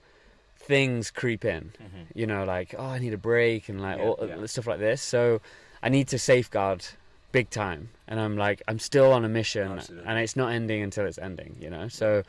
[0.57, 1.73] things creep in.
[1.78, 4.47] hmm You know, like oh, I need a break and like Yeah, all, yeah.
[4.47, 5.03] stuff like this.
[5.03, 5.40] So
[5.82, 6.85] I need to safeguard
[7.32, 10.09] big time, and I'm like I'm still on a mission, Absolutely.
[10.09, 11.57] and it's not ending until it's ending.
[11.61, 12.23] You know, so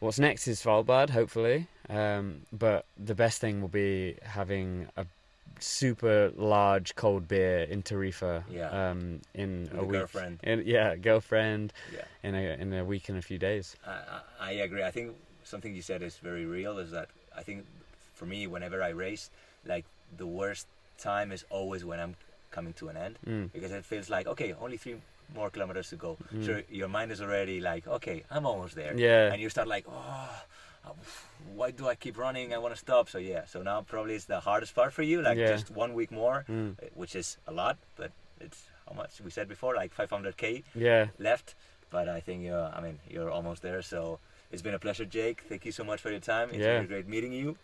[0.00, 1.66] what's next is Svalbard, hopefully.
[1.88, 5.06] Um, but the best thing will be having a
[5.60, 8.70] super large cold beer in Tarifa Yeah.
[8.90, 9.90] um, in With a week.
[9.92, 10.40] girlfriend.
[10.42, 12.04] In, yeah, girlfriend Yeah.
[12.22, 13.76] in a in a week and a few days.
[13.86, 14.82] I, I agree.
[14.82, 16.78] I think something you said is very real.
[16.78, 17.64] Is that I think
[18.14, 19.30] for me, whenever I race,
[19.64, 19.84] like
[20.16, 20.66] the worst
[20.98, 22.14] time is always when I'm
[22.50, 23.52] coming to an end Mm.
[23.52, 24.96] because it feels like okay, only three
[25.34, 26.16] more kilometers to go.
[26.32, 26.46] Mm.
[26.46, 28.94] So your mind is already like, okay, I'm almost there.
[28.96, 29.32] Yeah.
[29.32, 30.42] And you start like, oh,
[31.54, 32.52] why do I keep running?
[32.54, 33.08] I want to stop.
[33.08, 33.44] So yeah.
[33.46, 35.22] So now probably it's the hardest part for you.
[35.22, 35.48] Like Yeah.
[35.54, 36.76] just one week more, Mm.
[36.82, 38.10] uh, which is a lot, but
[38.40, 41.08] it's how much we said before, like 500k Yeah.
[41.18, 41.54] left.
[41.90, 43.80] But I think you're, I mean, you're almost there.
[43.82, 44.18] So
[44.50, 45.42] it's been a pleasure, Jake.
[45.48, 46.48] Thank you so much for your time.
[46.50, 46.78] It's Yeah.
[46.80, 47.56] been great meeting you,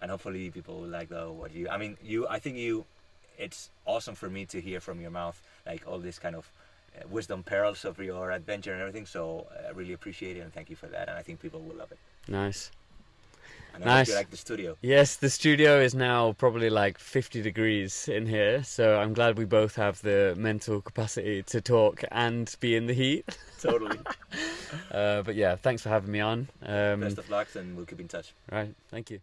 [0.00, 1.68] and hopefully people will like the what you.
[1.68, 2.26] I mean, you.
[2.28, 2.86] I think you.
[3.38, 6.50] It's awesome for me to hear from your mouth like all this kind of
[6.96, 9.06] uh, wisdom pearls of your adventure and everything.
[9.06, 11.08] So uh, I really appreciate it and thank you for that.
[11.08, 11.98] And I think people will love it.
[12.28, 12.70] Nice.
[13.74, 14.08] And I Nice.
[14.08, 14.76] you like the studio.
[14.82, 19.44] Yes, the studio is now probably like 50 degrees in here, so I'm glad we
[19.44, 23.24] both have the mental capacity to talk and be in the heat.
[23.60, 23.98] Totally.
[24.90, 26.48] Uh, but yeah, thanks for having me on.
[26.62, 28.32] Um, Best of luck, and we'll keep in touch.
[28.50, 29.20] right, thank you.